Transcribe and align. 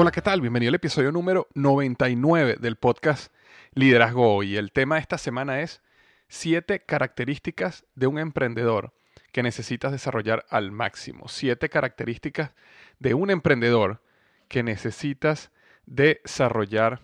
Hola, 0.00 0.12
¿qué 0.12 0.22
tal? 0.22 0.40
Bienvenido 0.40 0.70
al 0.70 0.76
episodio 0.76 1.10
número 1.10 1.48
99 1.54 2.58
del 2.60 2.76
podcast 2.76 3.34
Liderazgo 3.74 4.32
Hoy. 4.32 4.56
El 4.56 4.70
tema 4.70 4.94
de 4.94 5.00
esta 5.00 5.18
semana 5.18 5.60
es 5.60 5.82
7 6.28 6.84
características 6.86 7.84
de 7.96 8.06
un 8.06 8.20
emprendedor 8.20 8.92
que 9.32 9.42
necesitas 9.42 9.90
desarrollar 9.90 10.46
al 10.50 10.70
máximo. 10.70 11.26
7 11.26 11.68
características 11.68 12.52
de 13.00 13.14
un 13.14 13.28
emprendedor 13.30 14.00
que 14.46 14.62
necesitas 14.62 15.50
desarrollar 15.84 17.00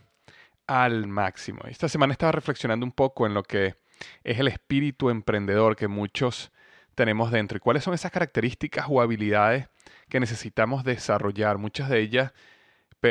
al 0.69 1.09
máximo. 1.09 1.63
Esta 1.67 1.89
semana 1.89 2.13
estaba 2.13 2.31
reflexionando 2.31 2.87
un 2.87 2.93
poco 2.93 3.27
en 3.27 3.35
lo 3.35 3.43
que 3.43 3.75
es 4.23 4.39
el 4.39 4.47
espíritu 4.47 5.11
emprendedor 5.11 5.75
que 5.75 5.89
muchos 5.89 6.53
tenemos 6.95 7.33
dentro 7.33 7.57
y 7.57 7.61
cuáles 7.61 7.83
son 7.83 7.95
esas 7.95 8.13
características 8.13 8.87
o 8.89 9.01
habilidades 9.01 9.67
que 10.09 10.21
necesitamos 10.21 10.85
desarrollar. 10.85 11.59
Muchas 11.59 11.89
de 11.89 11.99
ellas 11.99 12.33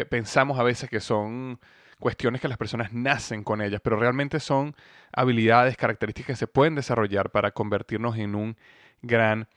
pensamos 0.10 0.60
a 0.60 0.64
veces 0.64 0.90
que 0.90 1.00
son 1.00 1.60
cuestiones 2.00 2.42
que 2.42 2.48
las 2.48 2.58
personas 2.58 2.92
nacen 2.92 3.44
con 3.44 3.62
ellas, 3.62 3.80
pero 3.82 3.96
realmente 3.96 4.40
son 4.40 4.76
habilidades, 5.14 5.78
características 5.78 6.36
que 6.36 6.40
se 6.40 6.48
pueden 6.48 6.76
desarrollar 6.76 7.30
para 7.30 7.52
convertirnos 7.52 8.18
en 8.18 8.36
un 8.36 8.58
gran 9.02 9.48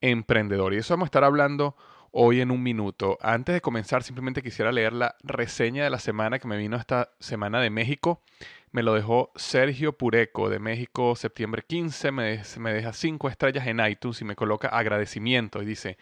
emprendedor. 0.00 0.74
Y 0.74 0.78
eso 0.78 0.94
vamos 0.94 1.06
a 1.06 1.08
estar 1.08 1.24
hablando 1.24 1.76
hoy 2.10 2.40
en 2.40 2.50
un 2.50 2.62
minuto. 2.62 3.18
Antes 3.22 3.54
de 3.54 3.60
comenzar, 3.60 4.02
simplemente 4.02 4.42
quisiera 4.42 4.70
leer 4.70 4.92
la 4.92 5.16
reseña 5.22 5.82
de 5.82 5.90
la 5.90 5.98
semana 5.98 6.38
que 6.38 6.46
me 6.46 6.56
vino 6.56 6.76
esta 6.76 7.10
semana 7.18 7.60
de 7.60 7.70
México. 7.70 8.22
Me 8.70 8.82
lo 8.82 8.94
dejó 8.94 9.32
Sergio 9.34 9.96
Pureco 9.96 10.48
de 10.48 10.58
México, 10.58 11.16
septiembre 11.16 11.62
15. 11.66 12.12
Me, 12.12 12.42
me 12.58 12.72
deja 12.72 12.92
cinco 12.92 13.28
estrellas 13.28 13.66
en 13.66 13.80
iTunes 13.80 14.20
y 14.20 14.24
me 14.24 14.36
coloca 14.36 14.68
agradecimiento. 14.68 15.62
Y 15.62 15.66
dice, 15.66 15.96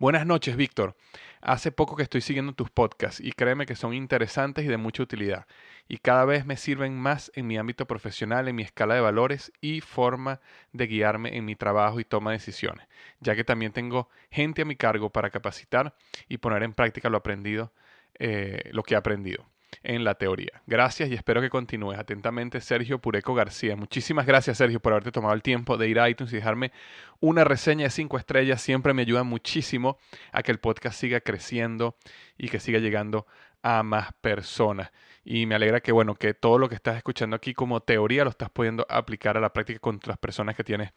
Buenas 0.00 0.26
noches, 0.26 0.56
Víctor. 0.56 0.96
Hace 1.40 1.70
poco 1.70 1.94
que 1.94 2.02
estoy 2.02 2.20
siguiendo 2.20 2.52
tus 2.52 2.68
podcasts 2.68 3.20
y 3.20 3.30
créeme 3.30 3.64
que 3.64 3.76
son 3.76 3.94
interesantes 3.94 4.64
y 4.64 4.68
de 4.68 4.76
mucha 4.76 5.04
utilidad. 5.04 5.46
Y 5.86 5.98
cada 5.98 6.24
vez 6.24 6.44
me 6.46 6.56
sirven 6.56 6.98
más 6.98 7.30
en 7.36 7.46
mi 7.46 7.58
ámbito 7.58 7.86
profesional, 7.86 8.48
en 8.48 8.56
mi 8.56 8.64
escala 8.64 8.96
de 8.96 9.00
valores 9.00 9.52
y 9.60 9.80
forma 9.80 10.40
de 10.72 10.88
guiarme 10.88 11.36
en 11.36 11.44
mi 11.44 11.54
trabajo 11.54 12.00
y 12.00 12.04
toma 12.04 12.32
de 12.32 12.38
decisiones, 12.38 12.88
ya 13.20 13.36
que 13.36 13.44
también 13.44 13.70
tengo 13.70 14.08
gente 14.30 14.62
a 14.62 14.64
mi 14.64 14.74
cargo 14.74 15.10
para 15.10 15.30
capacitar 15.30 15.94
y 16.28 16.38
poner 16.38 16.64
en 16.64 16.72
práctica 16.74 17.08
lo 17.08 17.18
aprendido, 17.18 17.72
eh, 18.18 18.70
lo 18.72 18.82
que 18.82 18.94
he 18.94 18.96
aprendido 18.96 19.46
en 19.82 20.04
la 20.04 20.14
teoría. 20.14 20.62
Gracias 20.66 21.10
y 21.10 21.14
espero 21.14 21.40
que 21.40 21.50
continúes. 21.50 21.98
Atentamente, 21.98 22.60
Sergio 22.60 22.98
Pureco 23.00 23.34
García. 23.34 23.76
Muchísimas 23.76 24.26
gracias, 24.26 24.58
Sergio, 24.58 24.80
por 24.80 24.92
haberte 24.92 25.12
tomado 25.12 25.34
el 25.34 25.42
tiempo 25.42 25.76
de 25.76 25.88
ir 25.88 26.00
a 26.00 26.08
iTunes 26.08 26.32
y 26.32 26.36
dejarme 26.36 26.72
una 27.20 27.44
reseña 27.44 27.84
de 27.84 27.90
cinco 27.90 28.18
estrellas. 28.18 28.60
Siempre 28.60 28.94
me 28.94 29.02
ayuda 29.02 29.22
muchísimo 29.22 29.98
a 30.32 30.42
que 30.42 30.52
el 30.52 30.58
podcast 30.58 30.98
siga 30.98 31.20
creciendo 31.20 31.96
y 32.38 32.48
que 32.48 32.60
siga 32.60 32.78
llegando 32.78 33.26
a 33.62 33.82
más 33.82 34.12
personas. 34.20 34.92
Y 35.24 35.46
me 35.46 35.54
alegra 35.54 35.80
que, 35.80 35.90
bueno, 35.90 36.14
que 36.14 36.34
todo 36.34 36.58
lo 36.58 36.68
que 36.68 36.74
estás 36.74 36.96
escuchando 36.96 37.34
aquí 37.34 37.54
como 37.54 37.80
teoría 37.80 38.24
lo 38.24 38.30
estás 38.30 38.50
pudiendo 38.50 38.86
aplicar 38.90 39.38
a 39.38 39.40
la 39.40 39.52
práctica 39.52 39.78
con 39.78 39.98
las 40.04 40.18
personas 40.18 40.54
que 40.54 40.64
tienes 40.64 40.92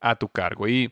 a 0.00 0.16
tu 0.16 0.28
cargo. 0.30 0.66
Y 0.66 0.90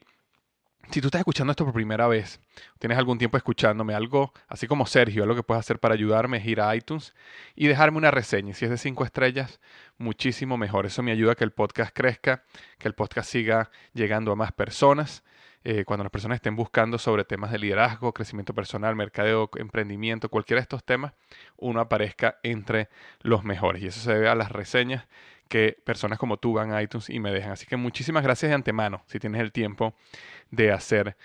si 0.91 1.01
tú 1.01 1.09
estás 1.09 1.21
escuchando 1.21 1.51
esto 1.51 1.65
por 1.65 1.75
primera 1.75 2.07
vez, 2.07 2.41
tienes 2.79 2.99
algún 2.99 3.19
tiempo 3.19 3.37
escuchándome, 3.37 3.95
algo 3.95 4.33
así 4.49 4.67
como 4.67 4.87
Sergio, 4.87 5.23
algo 5.23 5.35
que 5.35 5.43
puedes 5.43 5.61
hacer 5.61 5.79
para 5.79 5.95
ayudarme 5.95 6.39
es 6.39 6.47
ir 6.47 6.61
a 6.61 6.75
iTunes 6.75 7.15
y 7.55 7.67
dejarme 7.67 7.99
una 7.99 8.11
reseña. 8.11 8.55
Si 8.55 8.65
es 8.65 8.71
de 8.71 8.79
cinco 8.79 9.05
estrellas, 9.05 9.61
muchísimo 9.99 10.57
mejor. 10.57 10.87
Eso 10.87 11.03
me 11.03 11.13
ayuda 11.13 11.33
a 11.33 11.35
que 11.35 11.45
el 11.45 11.53
podcast 11.53 11.95
crezca, 11.95 12.45
que 12.79 12.89
el 12.89 12.95
podcast 12.95 13.31
siga 13.31 13.71
llegando 13.93 14.33
a 14.33 14.37
más 14.37 14.53
personas. 14.53 15.25
Eh, 15.67 15.87
cuando 15.87 16.05
las 16.05 16.11
personas 16.11 16.37
estén 16.37 16.57
buscando 16.57 16.99
sobre 16.99 17.25
temas 17.25 17.51
de 17.51 17.59
liderazgo, 17.59 18.13
crecimiento 18.13 18.53
personal, 18.53 18.95
mercadeo, 18.97 19.49
emprendimiento, 19.57 20.29
cualquiera 20.29 20.61
de 20.61 20.65
estos 20.65 20.85
temas, 20.85 21.15
uno 21.57 21.81
aparezca 21.81 22.39
entre 22.43 22.91
los 23.21 23.45
mejores. 23.45 23.83
Y 23.83 23.87
eso 23.87 24.01
se 24.01 24.13
debe 24.13 24.29
a 24.29 24.35
las 24.35 24.53
reseñas 24.53 25.07
que 25.49 25.77
personas 25.85 26.19
como 26.19 26.37
tú 26.37 26.53
van 26.55 26.73
a 26.73 26.83
iTunes 26.83 27.11
y 27.11 27.21
me 27.21 27.31
dejan. 27.31 27.53
Así 27.53 27.67
que 27.67 27.77
muchísimas 27.77 28.23
gracias 28.23 28.51
de 28.51 28.55
antemano 28.55 29.03
si 29.07 29.19
tienes 29.19 29.41
el 29.41 29.53
tiempo 29.53 29.95
de 30.51 30.73
hacer 30.73 31.17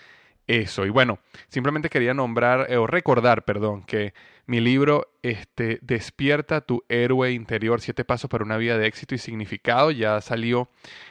eso. 0.46 0.84
Y 0.84 0.90
bueno, 0.90 1.18
simplemente 1.48 1.88
quería 1.88 2.14
nombrar 2.14 2.66
eh, 2.70 2.76
o 2.76 2.86
recordar, 2.86 3.44
perdón, 3.44 3.84
que 3.84 4.14
mi 4.46 4.60
libro 4.60 5.12
este, 5.22 5.78
Despierta 5.82 6.60
tu 6.60 6.84
héroe 6.88 7.32
interior, 7.32 7.80
siete 7.80 8.04
pasos 8.04 8.28
para 8.28 8.44
una 8.44 8.56
vida 8.56 8.76
de 8.76 8.86
éxito 8.86 9.14
y 9.14 9.18
significado, 9.18 9.90
ya 9.92 10.20
salió 10.20 10.68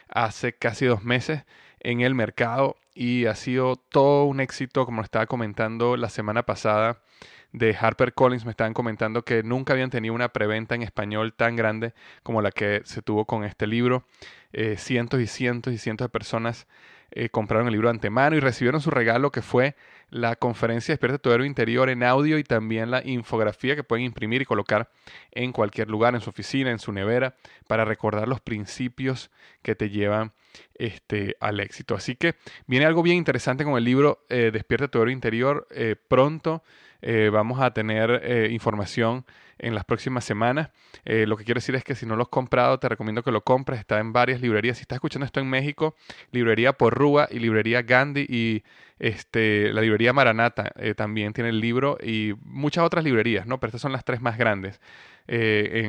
hace 0.10 0.54
casi 0.54 0.86
dos 0.86 1.04
meses 1.04 1.46
en 1.80 2.02
el 2.02 2.16
mercado 2.16 2.76
y 2.94 3.28
ha 3.28 3.36
sido 3.36 3.78
todo 3.78 4.26
un 4.26 4.42
éxito, 4.42 4.86
como 4.86 5.02
estaba 5.02 5.26
comentando 5.26 5.96
la 5.96 6.10
semana 6.10 6.44
pasada 6.44 7.02
de 7.52 7.76
Harper 7.80 8.14
Collins 8.14 8.46
me 8.46 8.52
estaban 8.52 8.74
comentando 8.74 9.24
que 9.24 9.44
nunca 9.44 9.74
habían 9.74 9.90
tenido 9.90 10.14
una 10.14 10.30
preventa 10.30 10.76
en 10.76 10.84
español 10.84 11.34
tan 11.34 11.56
grande 11.56 11.94
como 12.24 12.42
la 12.42 12.52
que 12.52 12.82
se 12.86 13.02
tuvo 13.02 13.26
con 13.26 13.44
este 13.44 13.68
libro. 13.68 14.06
Eh, 14.54 14.78
cientos 14.78 15.20
y 15.20 15.28
cientos 15.28 15.74
y 15.74 15.78
cientos 15.78 16.06
de 16.06 16.10
personas 16.10 16.68
eh, 17.12 17.30
compraron 17.30 17.68
el 17.68 17.74
libro 17.74 17.90
antemano 17.90 18.36
y 18.36 18.40
recibieron 18.40 18.82
su 18.82 18.92
regalo 18.92 19.32
que 19.32 19.42
fue 19.42 19.76
la 20.12 20.36
conferencia 20.36 20.92
Despierta 20.92 21.18
tu 21.18 21.32
héroe 21.32 21.48
interior 21.48 21.90
en 21.90 22.04
audio 22.04 22.38
y 22.38 22.44
también 22.44 22.92
la 22.92 23.04
infografía 23.04 23.76
que 23.76 23.84
pueden 23.84 24.06
imprimir 24.06 24.42
y 24.42 24.46
colocar 24.46 24.92
en 25.32 25.52
cualquier 25.52 25.90
lugar, 25.90 26.14
en 26.14 26.22
su 26.22 26.30
oficina, 26.30 26.72
en 26.72 26.80
su 26.80 26.92
nevera, 26.92 27.36
para 27.68 27.86
recordar 27.86 28.28
los 28.28 28.42
principios 28.42 29.32
que 29.64 29.76
te 29.76 29.90
llevan 29.90 30.34
este, 30.76 31.36
al 31.40 31.60
éxito. 31.60 31.96
Así 31.96 32.16
que 32.16 32.36
viene 32.68 32.86
algo 32.86 33.02
bien 33.02 33.18
interesante 33.18 33.64
con 33.64 33.76
el 33.76 33.84
libro 33.84 34.26
eh, 34.30 34.52
Despierta 34.52 34.88
tu 34.88 35.00
héroe 35.02 35.14
interior 35.14 35.68
pronto. 36.08 36.64
Eh, 37.02 37.30
vamos 37.32 37.62
a 37.62 37.72
tener 37.72 38.22
eh, 38.24 38.50
información 38.52 39.26
en 39.58 39.76
las 39.76 39.84
próximas 39.86 40.24
semanas. 40.24 40.70
Eh, 41.06 41.26
lo 41.28 41.38
que 41.38 41.44
quiero 41.44 41.60
decir 41.60 41.76
es 41.76 41.84
que 41.84 41.96
si 41.96 42.06
no 42.06 42.16
lo 42.16 42.24
has 42.24 42.30
comprado, 42.30 42.80
te 42.80 42.88
recomiendo 42.88 43.24
que 43.24 43.32
lo 43.32 43.42
compres. 43.42 43.80
Está 43.80 44.00
en 44.00 44.14
varias 44.14 44.42
librerías. 44.42 44.78
Si 44.78 44.82
estás 44.82 44.98
escuchando 44.98 45.26
esto 45.26 45.40
en 45.40 45.50
México, 45.50 45.96
librería 46.32 46.74
Porrúa 46.74 47.28
y 47.30 47.40
librería 47.40 47.82
Gandhi 47.82 48.26
y 48.30 48.64
este, 49.00 49.74
la 49.74 49.82
librería 49.82 50.14
Maranata 50.14 50.74
también 50.96 51.34
tiene 51.34 51.50
el 51.50 51.62
libro 51.62 51.98
y 52.04 52.34
muchas 52.44 52.84
otras 52.84 53.04
librerías, 53.04 53.48
¿no? 53.48 53.60
Pero 53.60 53.70
estas 53.70 53.82
son 53.82 53.94
las 53.94 54.04
tres 54.04 54.22
más 54.22 54.38
grandes. 54.38 54.82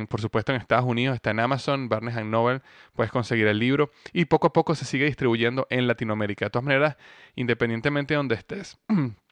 por 0.09 0.21
supuesto, 0.21 0.53
en 0.53 0.61
Estados 0.61 0.85
Unidos 0.85 1.17
está 1.17 1.31
en 1.31 1.41
Amazon, 1.41 1.89
Barnes 1.89 2.25
Noble, 2.25 2.61
puedes 2.95 3.11
conseguir 3.11 3.47
el 3.47 3.59
libro 3.59 3.91
y 4.13 4.27
poco 4.27 4.49
a 4.49 4.53
poco 4.53 4.75
se 4.75 4.85
sigue 4.85 5.07
distribuyendo 5.07 5.67
en 5.71 5.87
Latinoamérica. 5.87 6.47
De 6.47 6.51
todas 6.51 6.65
maneras, 6.65 6.97
independientemente 7.35 8.15
de 8.15 8.17
donde 8.17 8.35
estés, 8.37 8.79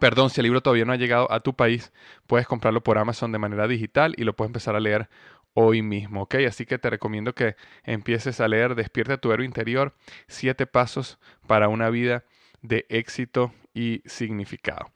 Perdón, 0.00 0.30
si 0.30 0.40
el 0.40 0.44
libro 0.44 0.60
todavía 0.60 0.84
no 0.84 0.92
ha 0.92 0.96
llegado 0.96 1.30
a 1.32 1.40
tu 1.40 1.54
país, 1.54 1.92
puedes 2.26 2.46
comprarlo 2.46 2.82
por 2.82 2.98
Amazon 2.98 3.32
de 3.32 3.38
manera 3.38 3.66
digital 3.66 4.14
y 4.16 4.24
lo 4.24 4.36
puedes 4.36 4.48
empezar 4.50 4.76
a 4.76 4.80
leer 4.80 5.08
hoy 5.54 5.82
mismo, 5.82 6.22
¿ok? 6.22 6.36
Así 6.46 6.66
que 6.66 6.78
te 6.78 6.88
recomiendo 6.90 7.34
que 7.34 7.56
empieces 7.82 8.40
a 8.40 8.48
leer 8.48 8.74
Despierta 8.74 9.18
tu 9.18 9.32
héroe 9.32 9.44
interior, 9.44 9.94
siete 10.28 10.66
pasos 10.66 11.18
para 11.46 11.68
una 11.68 11.90
vida 11.90 12.24
de 12.62 12.86
éxito 12.88 13.52
y 13.74 14.02
significado. 14.04 14.90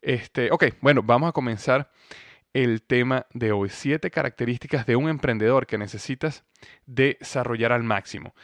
Este, 0.00 0.50
ok, 0.50 0.64
bueno, 0.80 1.02
vamos 1.02 1.28
a 1.28 1.32
comenzar 1.32 1.90
el 2.52 2.82
tema 2.82 3.26
de 3.34 3.52
hoy. 3.52 3.68
Siete 3.68 4.10
características 4.10 4.86
de 4.86 4.96
un 4.96 5.08
emprendedor 5.08 5.66
que 5.66 5.76
necesitas 5.76 6.44
desarrollar 6.86 7.72
al 7.72 7.82
máximo. 7.82 8.34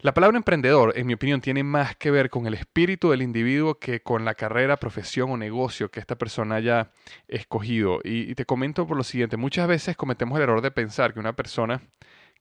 La 0.00 0.14
palabra 0.14 0.36
emprendedor, 0.36 0.92
en 0.96 1.08
mi 1.08 1.14
opinión, 1.14 1.40
tiene 1.40 1.64
más 1.64 1.96
que 1.96 2.12
ver 2.12 2.30
con 2.30 2.46
el 2.46 2.54
espíritu 2.54 3.10
del 3.10 3.20
individuo 3.20 3.80
que 3.80 4.00
con 4.00 4.24
la 4.24 4.36
carrera, 4.36 4.76
profesión 4.76 5.28
o 5.32 5.36
negocio 5.36 5.90
que 5.90 5.98
esta 5.98 6.16
persona 6.16 6.54
haya 6.54 6.92
escogido. 7.26 7.98
Y, 8.04 8.32
te 8.36 8.46
comento 8.46 8.86
por 8.86 8.96
lo 8.96 9.02
siguiente, 9.02 9.36
muchas 9.36 9.66
veces 9.66 9.96
cometemos 9.96 10.36
el 10.36 10.44
error 10.44 10.60
de 10.62 10.70
pensar 10.70 11.12
que 11.12 11.18
una 11.18 11.34
persona 11.34 11.82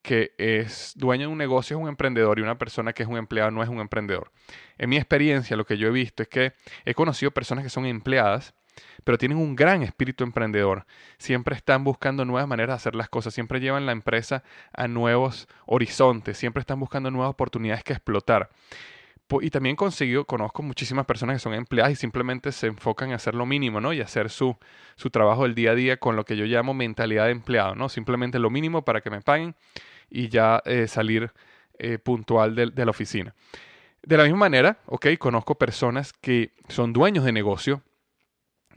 que 0.04 0.34
es 0.38 0.94
dueño 0.98 1.24
de 1.24 1.32
un 1.32 1.40
negocio 1.40 1.78
es 1.78 1.82
un 1.82 1.90
emprendedor 1.90 2.38
y 2.38 2.44
una 2.44 2.60
persona 2.60 2.94
que 2.94 3.02
es 3.02 3.10
un 3.10 3.18
empleado 3.18 3.50
no 3.50 3.64
es 3.64 3.70
un 3.70 3.80
emprendedor. 3.80 4.32
En 4.78 4.90
mi 4.92 4.98
experiencia, 4.98 5.58
lo 5.58 5.66
que 5.66 5.80
yo 5.80 5.88
he 5.88 5.92
visto 5.92 6.22
es 6.22 6.30
que 6.30 6.54
he 6.86 6.94
conocido 6.94 7.32
personas 7.32 7.64
que 7.64 7.72
son 7.72 7.88
empleadas 7.88 8.54
pero 9.04 9.18
tienen 9.18 9.38
un 9.38 9.56
gran 9.56 9.84
espíritu 9.84 10.24
emprendedor. 10.24 10.86
Siempre 11.18 11.56
están 11.56 11.84
buscando 11.84 12.26
nuevas 12.26 12.48
maneras 12.48 12.70
de 12.70 12.76
hacer 12.76 12.96
las 12.96 13.10
cosas, 13.10 13.34
siempre 13.34 13.60
llevan 13.60 13.86
la 13.86 13.92
empresa 13.92 14.44
a 14.74 14.88
nuevos 14.88 15.48
horizontes, 15.66 16.38
siempre 16.38 16.62
están 16.62 16.80
buscando 16.80 17.12
nuevas 17.12 17.32
oportunidades 17.32 17.84
que 17.84 17.94
explotar. 17.94 18.50
Y 19.42 19.50
también 19.50 19.76
consigo, 19.76 20.24
conozco 20.24 20.64
muchísimas 20.64 21.06
personas 21.06 21.36
que 21.36 21.40
son 21.40 21.54
empleadas 21.54 21.92
y 21.92 21.96
simplemente 21.96 22.54
se 22.54 22.68
enfocan 22.68 23.10
en 23.10 23.16
hacer 23.16 23.36
lo 23.36 23.46
mínimo, 23.46 23.82
¿no? 23.82 23.92
Y 23.92 24.00
hacer 24.00 24.30
su, 24.30 24.56
su 24.96 25.10
trabajo 25.10 25.44
del 25.44 25.54
día 25.54 25.72
a 25.72 25.76
día 25.76 25.98
con 25.98 26.16
lo 26.16 26.24
que 26.24 26.38
yo 26.38 26.46
llamo 26.46 26.74
mentalidad 26.74 27.26
de 27.26 27.32
empleado, 27.32 27.76
¿no? 27.76 27.90
Simplemente 27.90 28.40
lo 28.40 28.50
mínimo 28.50 28.84
para 28.84 29.02
que 29.02 29.10
me 29.10 29.22
paguen 29.22 29.54
y 30.10 30.30
ya 30.30 30.62
eh, 30.64 30.88
salir 30.88 31.34
eh, 31.78 31.98
puntual 31.98 32.56
de, 32.56 32.68
de 32.68 32.86
la 32.86 32.92
oficina. 32.92 33.36
De 34.02 34.16
la 34.16 34.24
misma 34.24 34.40
manera, 34.40 34.80
ok, 34.86 35.08
conozco 35.20 35.56
personas 35.56 36.14
que 36.14 36.54
son 36.70 36.94
dueños 36.94 37.26
de 37.26 37.34
negocio, 37.34 37.82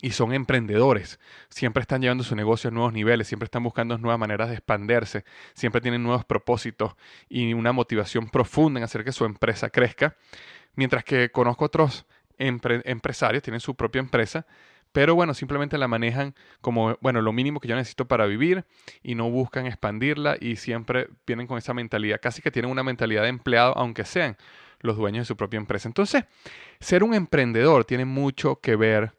y 0.02 0.10
son 0.12 0.32
emprendedores. 0.32 1.18
Siempre 1.48 1.82
están 1.82 2.00
llevando 2.00 2.24
su 2.24 2.34
negocio 2.34 2.68
a 2.68 2.70
nuevos 2.72 2.92
niveles, 2.92 3.28
siempre 3.28 3.44
están 3.44 3.62
buscando 3.62 3.98
nuevas 3.98 4.18
maneras 4.18 4.48
de 4.48 4.54
expandirse, 4.54 5.24
siempre 5.54 5.80
tienen 5.80 6.02
nuevos 6.02 6.24
propósitos 6.24 6.94
y 7.28 7.52
una 7.52 7.72
motivación 7.72 8.28
profunda 8.28 8.80
en 8.80 8.84
hacer 8.84 9.04
que 9.04 9.12
su 9.12 9.24
empresa 9.24 9.70
crezca. 9.70 10.16
Mientras 10.74 11.04
que 11.04 11.30
conozco 11.30 11.64
otros 11.64 12.06
empresarios, 12.38 13.42
tienen 13.42 13.60
su 13.60 13.74
propia 13.74 14.00
empresa, 14.00 14.46
pero 14.92 15.14
bueno, 15.14 15.34
simplemente 15.34 15.78
la 15.78 15.86
manejan 15.86 16.34
como, 16.60 16.96
bueno, 17.00 17.20
lo 17.22 17.32
mínimo 17.32 17.60
que 17.60 17.68
yo 17.68 17.76
necesito 17.76 18.08
para 18.08 18.26
vivir 18.26 18.64
y 19.02 19.14
no 19.14 19.30
buscan 19.30 19.66
expandirla 19.66 20.36
y 20.40 20.56
siempre 20.56 21.08
vienen 21.26 21.46
con 21.46 21.58
esa 21.58 21.74
mentalidad, 21.74 22.20
casi 22.20 22.42
que 22.42 22.50
tienen 22.50 22.70
una 22.70 22.82
mentalidad 22.82 23.22
de 23.22 23.28
empleado, 23.28 23.76
aunque 23.76 24.04
sean 24.04 24.36
los 24.80 24.96
dueños 24.96 25.22
de 25.22 25.26
su 25.26 25.36
propia 25.36 25.58
empresa. 25.58 25.88
Entonces, 25.88 26.24
ser 26.80 27.04
un 27.04 27.14
emprendedor 27.14 27.84
tiene 27.84 28.04
mucho 28.04 28.56
que 28.56 28.76
ver 28.76 29.12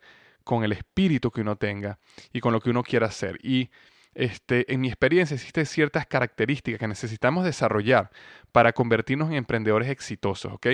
con 0.43 0.63
el 0.63 0.71
espíritu 0.71 1.31
que 1.31 1.41
uno 1.41 1.55
tenga 1.55 1.99
y 2.33 2.39
con 2.39 2.53
lo 2.53 2.59
que 2.61 2.69
uno 2.69 2.83
quiera 2.83 3.07
hacer. 3.07 3.39
Y 3.43 3.69
este, 4.13 4.71
en 4.73 4.81
mi 4.81 4.89
experiencia 4.89 5.35
existen 5.35 5.65
ciertas 5.65 6.05
características 6.05 6.79
que 6.79 6.87
necesitamos 6.87 7.45
desarrollar 7.45 8.11
para 8.51 8.73
convertirnos 8.73 9.29
en 9.29 9.35
emprendedores 9.35 9.89
exitosos, 9.89 10.51
¿ok? 10.51 10.67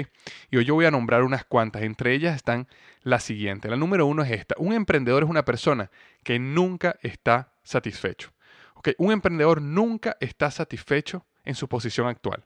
Y 0.50 0.58
hoy 0.58 0.66
yo 0.66 0.74
voy 0.74 0.86
a 0.86 0.92
nombrar 0.92 1.24
unas 1.24 1.46
cuantas, 1.46 1.84
entre 1.84 2.14
ellas 2.14 2.36
están 2.36 2.68
las 3.04 3.24
siguientes. 3.24 3.70
La 3.70 3.78
número 3.78 4.08
uno 4.08 4.24
es 4.24 4.32
esta, 4.32 4.56
un 4.58 4.74
emprendedor 4.74 5.24
es 5.24 5.30
una 5.30 5.46
persona 5.46 5.92
que 6.24 6.40
nunca 6.40 6.98
está 7.02 7.54
satisfecho, 7.64 8.32
¿ok? 8.74 8.90
Un 8.98 9.12
emprendedor 9.12 9.62
nunca 9.62 10.18
está 10.20 10.50
satisfecho 10.50 11.26
en 11.46 11.54
su 11.54 11.68
posición 11.68 12.08
actual. 12.08 12.44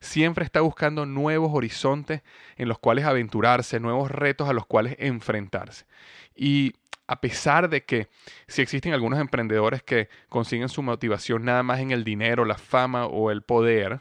Siempre 0.00 0.44
está 0.44 0.60
buscando 0.60 1.06
nuevos 1.06 1.50
horizontes 1.54 2.22
en 2.56 2.68
los 2.68 2.78
cuales 2.78 3.04
aventurarse, 3.04 3.80
nuevos 3.80 4.10
retos 4.10 4.48
a 4.48 4.52
los 4.52 4.66
cuales 4.66 4.96
enfrentarse. 4.98 5.86
Y 6.34 6.74
a 7.06 7.20
pesar 7.20 7.68
de 7.68 7.84
que 7.84 8.08
si 8.46 8.62
existen 8.62 8.92
algunos 8.92 9.20
emprendedores 9.20 9.82
que 9.82 10.08
consiguen 10.28 10.68
su 10.68 10.82
motivación 10.82 11.44
nada 11.44 11.62
más 11.62 11.80
en 11.80 11.90
el 11.90 12.04
dinero, 12.04 12.44
la 12.44 12.58
fama 12.58 13.06
o 13.06 13.30
el 13.30 13.42
poder, 13.42 14.00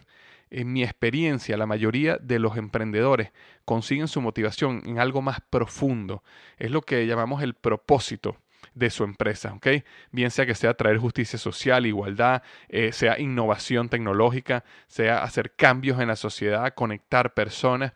en 0.50 0.74
mi 0.74 0.84
experiencia, 0.84 1.58
la 1.58 1.66
mayoría 1.66 2.18
de 2.18 2.38
los 2.38 2.58
emprendedores 2.58 3.32
consiguen 3.66 4.08
su 4.08 4.22
motivación 4.22 4.84
en 4.86 5.00
algo 5.00 5.22
más 5.22 5.40
profundo. 5.42 6.24
Es 6.58 6.72
lo 6.72 6.82
que 6.82 7.08
llamamos 7.08 7.42
el 7.42 7.54
propósito 7.54 8.38
de 8.74 8.90
su 8.90 9.04
empresa, 9.04 9.54
¿ok? 9.54 9.68
Bien 10.12 10.32
sea 10.32 10.46
que 10.46 10.56
sea 10.56 10.74
traer 10.74 10.98
justicia 10.98 11.38
social, 11.38 11.86
igualdad, 11.86 12.44
eh, 12.70 12.92
sea 12.94 13.20
innovación 13.20 13.90
tecnológica, 13.90 14.64
sea 14.88 15.24
hacer 15.24 15.54
cambios 15.56 16.00
en 16.00 16.08
la 16.08 16.16
sociedad, 16.16 16.74
conectar 16.74 17.34
personas. 17.34 17.94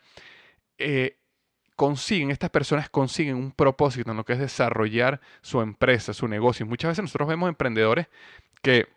Eh, 0.78 1.16
consiguen, 1.76 2.30
estas 2.30 2.50
personas 2.50 2.88
consiguen 2.90 3.36
un 3.36 3.52
propósito 3.52 4.10
en 4.10 4.16
lo 4.16 4.24
que 4.24 4.34
es 4.34 4.38
desarrollar 4.38 5.20
su 5.42 5.60
empresa, 5.60 6.12
su 6.12 6.28
negocio. 6.28 6.66
Muchas 6.66 6.90
veces 6.90 7.02
nosotros 7.02 7.28
vemos 7.28 7.48
emprendedores 7.48 8.08
que 8.62 8.88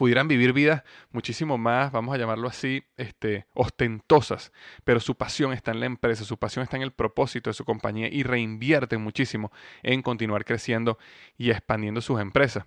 pudieran 0.00 0.28
vivir 0.28 0.54
vidas 0.54 0.82
muchísimo 1.10 1.58
más, 1.58 1.92
vamos 1.92 2.14
a 2.14 2.16
llamarlo 2.16 2.48
así, 2.48 2.84
este, 2.96 3.44
ostentosas, 3.52 4.50
pero 4.82 4.98
su 4.98 5.14
pasión 5.14 5.52
está 5.52 5.72
en 5.72 5.80
la 5.80 5.84
empresa, 5.84 6.24
su 6.24 6.38
pasión 6.38 6.62
está 6.62 6.78
en 6.78 6.82
el 6.82 6.90
propósito 6.90 7.50
de 7.50 7.54
su 7.54 7.66
compañía 7.66 8.08
y 8.10 8.22
reinvierten 8.22 8.98
muchísimo 9.02 9.52
en 9.82 10.00
continuar 10.00 10.46
creciendo 10.46 10.96
y 11.36 11.50
expandiendo 11.50 12.00
sus 12.00 12.18
empresas. 12.18 12.64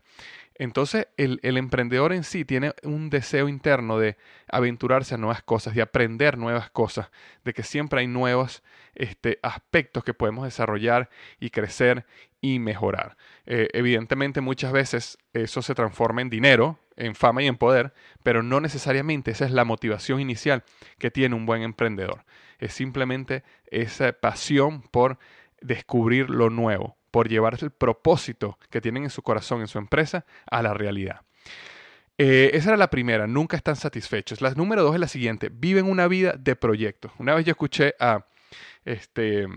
Entonces, 0.55 1.07
el, 1.17 1.39
emprendedor 1.41 2.13
en 2.13 2.23
sí 2.23 2.45
tiene 2.45 2.73
un 2.83 3.09
deseo 3.09 3.49
interno 3.49 3.97
de 3.97 4.15
aventurarse 4.47 5.15
a 5.15 5.17
nuevas 5.17 5.41
cosas, 5.41 5.73
de 5.73 5.81
aprender 5.81 6.37
nuevas 6.37 6.69
cosas, 6.69 7.09
de 7.43 7.53
que 7.53 7.63
siempre 7.63 8.01
hay 8.01 8.07
nuevos 8.07 8.61
este, 8.93 9.39
aspectos 9.41 10.03
que 10.03 10.13
podemos 10.13 10.45
desarrollar 10.45 11.09
y 11.39 11.49
crecer 11.49 12.05
y 12.41 12.59
mejorar. 12.59 13.17
Eh, 13.47 13.69
evidentemente, 13.73 14.41
muchas 14.41 14.71
veces 14.71 15.17
eso 15.33 15.63
se 15.63 15.73
transforma 15.73 16.21
en 16.21 16.29
dinero, 16.29 16.77
en 16.95 17.15
fama 17.15 17.43
y 17.43 17.47
en 17.47 17.57
poder, 17.57 17.93
pero 18.23 18.43
no 18.43 18.59
necesariamente 18.59 19.31
esa 19.31 19.45
es 19.45 19.51
la 19.51 19.65
motivación 19.65 20.19
inicial 20.19 20.63
que 20.97 21.11
tiene 21.11 21.35
un 21.35 21.45
buen 21.45 21.61
emprendedor. 21.61 22.25
Es 22.59 22.73
simplemente 22.73 23.43
esa 23.67 24.13
pasión 24.13 24.81
por 24.81 25.17
descubrir 25.61 26.29
lo 26.29 26.49
nuevo, 26.49 26.97
por 27.11 27.29
llevar 27.29 27.57
el 27.61 27.71
propósito 27.71 28.57
que 28.69 28.81
tienen 28.81 29.03
en 29.03 29.09
su 29.09 29.21
corazón, 29.21 29.61
en 29.61 29.67
su 29.67 29.77
empresa, 29.77 30.25
a 30.49 30.61
la 30.61 30.73
realidad. 30.73 31.21
Eh, 32.17 32.51
esa 32.53 32.69
era 32.69 32.77
la 32.77 32.89
primera, 32.89 33.27
nunca 33.27 33.57
están 33.57 33.75
satisfechos. 33.75 34.41
La 34.41 34.51
número 34.51 34.83
dos 34.83 34.93
es 34.93 34.99
la 34.99 35.07
siguiente, 35.07 35.49
viven 35.51 35.85
una 35.85 36.07
vida 36.07 36.33
de 36.37 36.55
proyectos. 36.55 37.11
Una 37.17 37.33
vez 37.33 37.45
yo 37.45 37.51
escuché 37.51 37.95
a, 37.99 38.25
este, 38.85 39.47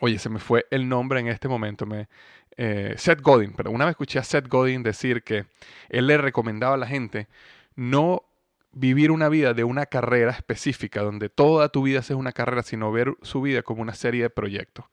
oye, 0.00 0.18
se 0.18 0.28
me 0.28 0.38
fue 0.38 0.66
el 0.70 0.88
nombre 0.88 1.20
en 1.20 1.28
este 1.28 1.48
momento, 1.48 1.84
me, 1.86 2.08
eh, 2.56 2.94
Seth 2.96 3.20
Godin, 3.20 3.52
pero 3.56 3.70
una 3.70 3.84
vez 3.84 3.92
escuché 3.92 4.18
a 4.18 4.24
Seth 4.24 4.48
Godin 4.48 4.82
decir 4.82 5.22
que 5.22 5.46
él 5.88 6.06
le 6.06 6.18
recomendaba 6.18 6.74
a 6.74 6.78
la 6.78 6.86
gente 6.86 7.28
no 7.74 8.24
vivir 8.72 9.10
una 9.10 9.28
vida 9.28 9.54
de 9.54 9.64
una 9.64 9.86
carrera 9.86 10.30
específica, 10.32 11.02
donde 11.02 11.28
toda 11.28 11.68
tu 11.68 11.82
vida 11.82 12.02
sea 12.02 12.16
una 12.16 12.32
carrera, 12.32 12.62
sino 12.62 12.90
ver 12.90 13.14
su 13.22 13.42
vida 13.42 13.62
como 13.62 13.82
una 13.82 13.94
serie 13.94 14.22
de 14.22 14.30
proyectos, 14.30 14.86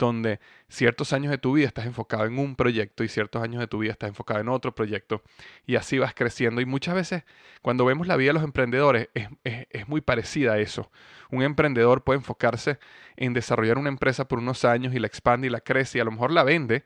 donde 0.00 0.40
ciertos 0.68 1.12
años 1.12 1.30
de 1.30 1.38
tu 1.38 1.52
vida 1.52 1.68
estás 1.68 1.86
enfocado 1.86 2.24
en 2.24 2.38
un 2.38 2.56
proyecto 2.56 3.04
y 3.04 3.08
ciertos 3.08 3.42
años 3.42 3.60
de 3.60 3.66
tu 3.68 3.78
vida 3.78 3.92
estás 3.92 4.08
enfocado 4.08 4.40
en 4.40 4.48
otro 4.48 4.74
proyecto, 4.74 5.22
y 5.66 5.76
así 5.76 5.98
vas 5.98 6.14
creciendo. 6.14 6.60
Y 6.60 6.66
muchas 6.66 6.94
veces 6.94 7.24
cuando 7.62 7.84
vemos 7.84 8.06
la 8.06 8.16
vida 8.16 8.30
de 8.30 8.34
los 8.34 8.42
emprendedores 8.42 9.08
es, 9.14 9.28
es 9.44 9.88
muy 9.88 10.00
parecida 10.00 10.54
a 10.54 10.58
eso. 10.58 10.90
Un 11.30 11.42
emprendedor 11.42 12.02
puede 12.02 12.18
enfocarse 12.18 12.78
en 13.16 13.34
desarrollar 13.34 13.78
una 13.78 13.88
empresa 13.88 14.26
por 14.26 14.38
unos 14.38 14.64
años 14.64 14.94
y 14.94 14.98
la 14.98 15.06
expande 15.06 15.46
y 15.46 15.50
la 15.50 15.60
crece 15.60 15.98
y 15.98 16.00
a 16.00 16.04
lo 16.04 16.10
mejor 16.10 16.32
la 16.32 16.42
vende 16.42 16.84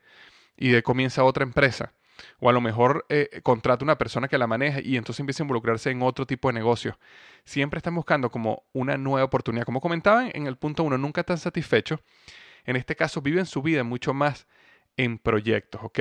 y 0.57 0.69
de 0.71 0.83
comienza 0.83 1.25
otra 1.25 1.45
empresa 1.45 1.93
o 2.41 2.49
a 2.49 2.53
lo 2.53 2.61
mejor 2.61 3.07
eh, 3.09 3.41
contrata 3.43 3.85
una 3.85 3.99
persona 3.99 4.29
que 4.29 4.39
la 4.39 4.47
maneja 4.47 4.81
y 4.81 4.97
entonces 4.97 5.21
empieza 5.21 5.43
a 5.43 5.45
involucrarse 5.45 5.91
en 5.91 6.03
otro 6.03 6.27
tipo 6.27 6.49
de 6.49 6.55
negocio. 6.55 6.99
Siempre 7.45 7.79
están 7.79 7.95
buscando 7.95 8.31
como 8.31 8.65
una 8.73 8.97
nueva 8.97 9.25
oportunidad. 9.25 9.65
Como 9.65 9.81
comentaban 9.81 10.31
en 10.35 10.47
el 10.47 10.57
punto 10.57 10.83
uno, 10.85 10.99
nunca 10.99 11.23
están 11.23 11.39
satisfechos. 11.39 12.01
En 12.65 12.77
este 12.77 12.97
caso, 12.97 13.21
viven 13.21 13.47
su 13.47 13.63
vida 13.63 13.85
mucho 13.85 14.15
más 14.15 14.47
en 14.97 15.19
proyectos, 15.19 15.81
¿ok? 15.83 16.01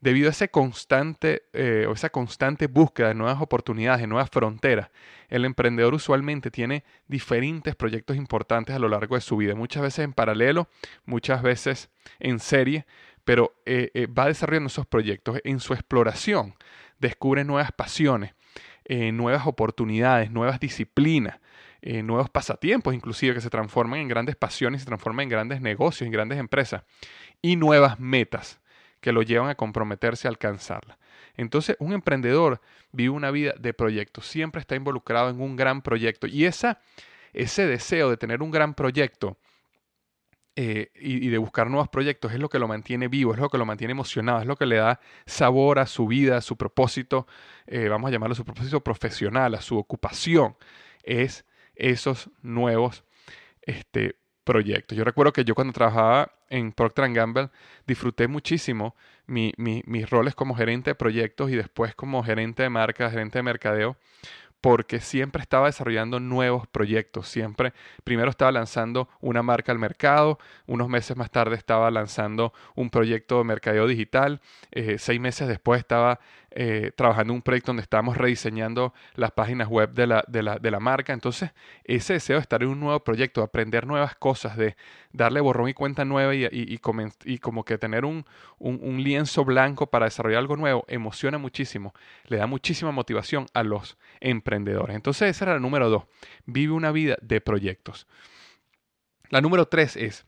Debido 0.00 0.30
a 0.30 0.46
constante, 0.48 1.42
eh, 1.52 1.86
o 1.88 1.92
esa 1.92 2.10
constante 2.10 2.66
búsqueda 2.66 3.08
de 3.08 3.14
nuevas 3.14 3.40
oportunidades, 3.40 4.00
de 4.00 4.06
nuevas 4.06 4.30
fronteras, 4.30 4.90
el 5.28 5.44
emprendedor 5.44 5.94
usualmente 5.94 6.50
tiene 6.50 6.84
diferentes 7.08 7.74
proyectos 7.74 8.16
importantes 8.16 8.74
a 8.74 8.78
lo 8.78 8.88
largo 8.88 9.16
de 9.16 9.20
su 9.20 9.36
vida, 9.36 9.54
muchas 9.54 9.82
veces 9.82 10.04
en 10.04 10.12
paralelo, 10.12 10.68
muchas 11.04 11.42
veces 11.42 11.90
en 12.18 12.38
serie, 12.38 12.86
pero 13.24 13.54
eh, 13.66 13.90
eh, 13.94 14.06
va 14.06 14.26
desarrollando 14.26 14.68
esos 14.68 14.86
proyectos. 14.86 15.38
En 15.44 15.60
su 15.60 15.74
exploración 15.74 16.54
descubre 16.98 17.44
nuevas 17.44 17.72
pasiones, 17.72 18.34
nuevas 19.12 19.46
oportunidades, 19.46 20.32
nuevas 20.32 20.58
disciplinas, 20.58 21.38
nuevos 21.82 22.30
pasatiempos 22.30 22.94
inclusive 22.94 23.34
que 23.34 23.40
se 23.40 23.50
transforman 23.50 24.00
en 24.00 24.08
grandes 24.08 24.36
pasiones, 24.36 24.82
se 24.82 24.86
transforman 24.86 25.24
en 25.24 25.28
grandes 25.30 25.60
negocios, 25.60 26.06
en 26.06 26.12
grandes 26.12 26.38
empresas 26.38 26.84
y 27.42 27.56
nuevas 27.56 27.98
metas 27.98 28.60
que 29.00 29.12
lo 29.12 29.22
llevan 29.22 29.48
a 29.48 29.54
comprometerse 29.54 30.28
a 30.28 30.30
alcanzarlas. 30.30 30.98
Entonces, 31.36 31.76
un 31.80 31.92
emprendedor 31.92 32.60
vive 32.92 33.10
una 33.10 33.30
vida 33.30 33.54
de 33.58 33.72
proyectos, 33.72 34.26
siempre 34.26 34.60
está 34.60 34.76
involucrado 34.76 35.30
en 35.30 35.40
un 35.40 35.56
gran 35.56 35.82
proyecto 35.82 36.26
y 36.26 36.44
esa, 36.44 36.80
ese 37.32 37.66
deseo 37.66 38.10
de 38.10 38.16
tener 38.16 38.42
un 38.42 38.50
gran 38.50 38.74
proyecto 38.74 39.38
eh, 40.56 40.90
y, 40.96 41.28
de 41.28 41.38
buscar 41.38 41.70
nuevos 41.70 41.88
proyectos 41.88 42.32
es 42.32 42.38
lo 42.38 42.48
que 42.48 42.58
lo 42.58 42.68
mantiene 42.68 43.08
vivo, 43.08 43.32
es 43.32 43.40
lo 43.40 43.48
que 43.48 43.56
lo 43.56 43.64
mantiene 43.64 43.92
emocionado, 43.92 44.40
es 44.40 44.46
lo 44.46 44.56
que 44.56 44.66
le 44.66 44.76
da 44.76 45.00
sabor 45.24 45.78
a 45.78 45.86
su 45.86 46.06
vida, 46.06 46.36
a 46.36 46.40
su 46.40 46.56
propósito, 46.56 47.26
eh, 47.66 47.88
vamos 47.88 48.08
a 48.08 48.12
llamarlo 48.12 48.34
su 48.34 48.44
propósito 48.44 48.82
profesional, 48.82 49.54
a 49.54 49.62
su 49.62 49.78
ocupación, 49.78 50.56
es 51.02 51.46
esos 51.80 52.30
nuevos 52.42 53.04
este, 53.62 54.16
proyectos. 54.44 54.96
Yo 54.96 55.04
recuerdo 55.04 55.32
que 55.32 55.44
yo 55.44 55.54
cuando 55.54 55.72
trabajaba 55.72 56.32
en 56.48 56.72
Procter 56.72 57.12
Gamble 57.12 57.50
disfruté 57.86 58.28
muchísimo 58.28 58.96
mis 59.26 60.10
roles 60.10 60.34
como 60.34 60.56
gerente 60.56 60.90
de 60.90 60.94
proyectos 60.96 61.50
y 61.50 61.56
después 61.56 61.94
como 61.94 62.22
gerente 62.24 62.64
de 62.64 62.68
marca, 62.68 63.10
gerente 63.10 63.38
de 63.38 63.44
mercadeo, 63.44 63.96
porque 64.60 65.00
siempre 65.00 65.40
estaba 65.40 65.66
desarrollando 65.66 66.20
nuevos 66.20 66.66
proyectos, 66.66 67.28
siempre 67.28 67.72
primero 68.04 68.28
estaba 68.28 68.52
lanzando 68.52 69.08
una 69.20 69.42
marca 69.42 69.72
al 69.72 69.78
mercado, 69.78 70.38
unos 70.66 70.88
meses 70.88 71.16
más 71.16 71.30
tarde 71.30 71.56
estaba 71.56 71.90
lanzando 71.90 72.52
un 72.74 72.90
proyecto 72.90 73.38
de 73.38 73.44
mercadeo 73.44 73.86
digital, 73.86 74.40
eh, 74.72 74.98
seis 74.98 75.20
meses 75.20 75.48
después 75.48 75.78
estaba 75.78 76.20
eh, 76.52 76.90
trabajando 76.96 77.32
en 77.32 77.36
un 77.36 77.42
proyecto 77.42 77.68
donde 77.68 77.82
estábamos 77.82 78.16
rediseñando 78.16 78.92
las 79.14 79.30
páginas 79.30 79.68
web 79.68 79.92
de 79.92 80.06
la, 80.06 80.24
de, 80.26 80.42
la, 80.42 80.58
de 80.58 80.70
la, 80.70 80.80
marca. 80.80 81.12
Entonces, 81.12 81.50
ese 81.84 82.14
deseo 82.14 82.36
de 82.36 82.42
estar 82.42 82.62
en 82.62 82.70
un 82.70 82.80
nuevo 82.80 83.04
proyecto, 83.04 83.40
de 83.40 83.44
aprender 83.44 83.86
nuevas 83.86 84.16
cosas, 84.16 84.56
de 84.56 84.76
darle 85.12 85.40
borrón 85.40 85.68
y 85.68 85.74
cuenta 85.74 86.04
nueva 86.04 86.34
y, 86.34 86.44
y, 86.44 86.80
y, 87.24 87.38
como 87.38 87.64
que 87.64 87.78
tener 87.78 88.04
un, 88.04 88.24
un, 88.58 88.80
un, 88.82 89.02
lienzo 89.02 89.44
blanco 89.44 89.88
para 89.88 90.06
desarrollar 90.06 90.40
algo 90.40 90.56
nuevo, 90.56 90.84
emociona 90.88 91.38
muchísimo, 91.38 91.94
le 92.26 92.38
da 92.38 92.46
muchísima 92.46 92.90
motivación 92.90 93.46
a 93.54 93.62
los 93.62 93.96
emprendedores. 94.20 94.96
Entonces, 94.96 95.30
esa 95.30 95.44
era 95.44 95.54
la 95.54 95.60
número 95.60 95.88
dos, 95.88 96.04
vive 96.46 96.72
una 96.72 96.90
vida 96.90 97.16
de 97.22 97.40
proyectos. 97.40 98.06
La 99.28 99.40
número 99.40 99.66
tres 99.66 99.96
es, 99.96 100.26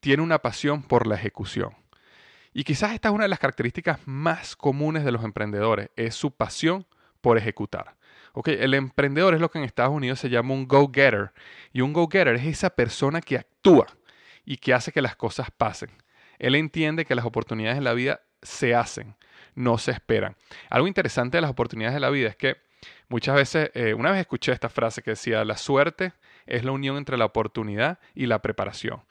tiene 0.00 0.22
una 0.22 0.40
pasión 0.40 0.82
por 0.82 1.06
la 1.06 1.14
ejecución. 1.14 1.74
Y 2.56 2.64
quizás 2.64 2.94
esta 2.94 3.08
es 3.10 3.14
una 3.14 3.24
de 3.24 3.28
las 3.28 3.38
características 3.38 3.98
más 4.06 4.56
comunes 4.56 5.04
de 5.04 5.12
los 5.12 5.22
emprendedores, 5.24 5.90
es 5.94 6.14
su 6.14 6.30
pasión 6.30 6.86
por 7.20 7.36
ejecutar. 7.36 7.96
El 8.46 8.72
emprendedor 8.72 9.34
es 9.34 9.42
lo 9.42 9.50
que 9.50 9.58
en 9.58 9.64
Estados 9.64 9.92
Unidos 9.92 10.20
se 10.20 10.30
llama 10.30 10.54
un 10.54 10.66
go-getter. 10.66 11.32
Y 11.74 11.82
un 11.82 11.92
go-getter 11.92 12.36
es 12.36 12.46
esa 12.46 12.70
persona 12.70 13.20
que 13.20 13.36
actúa 13.36 13.86
y 14.46 14.56
que 14.56 14.72
hace 14.72 14.90
que 14.90 15.02
las 15.02 15.16
cosas 15.16 15.50
pasen. 15.50 15.90
Él 16.38 16.54
entiende 16.54 17.04
que 17.04 17.14
las 17.14 17.26
oportunidades 17.26 17.76
en 17.76 17.84
la 17.84 17.92
vida 17.92 18.22
se 18.40 18.74
hacen, 18.74 19.16
no 19.54 19.76
se 19.76 19.90
esperan. 19.90 20.34
Algo 20.70 20.88
interesante 20.88 21.36
de 21.36 21.42
las 21.42 21.50
oportunidades 21.50 21.92
de 21.92 22.00
la 22.00 22.08
vida 22.08 22.30
es 22.30 22.36
que 22.36 22.56
muchas 23.10 23.34
veces, 23.34 23.70
eh, 23.74 23.92
una 23.92 24.12
vez 24.12 24.20
escuché 24.20 24.52
esta 24.52 24.70
frase 24.70 25.02
que 25.02 25.10
decía, 25.10 25.44
la 25.44 25.58
suerte 25.58 26.14
es 26.46 26.64
la 26.64 26.72
unión 26.72 26.96
entre 26.96 27.18
la 27.18 27.26
oportunidad 27.26 27.98
y 28.14 28.24
la 28.24 28.40
preparación. 28.40 29.02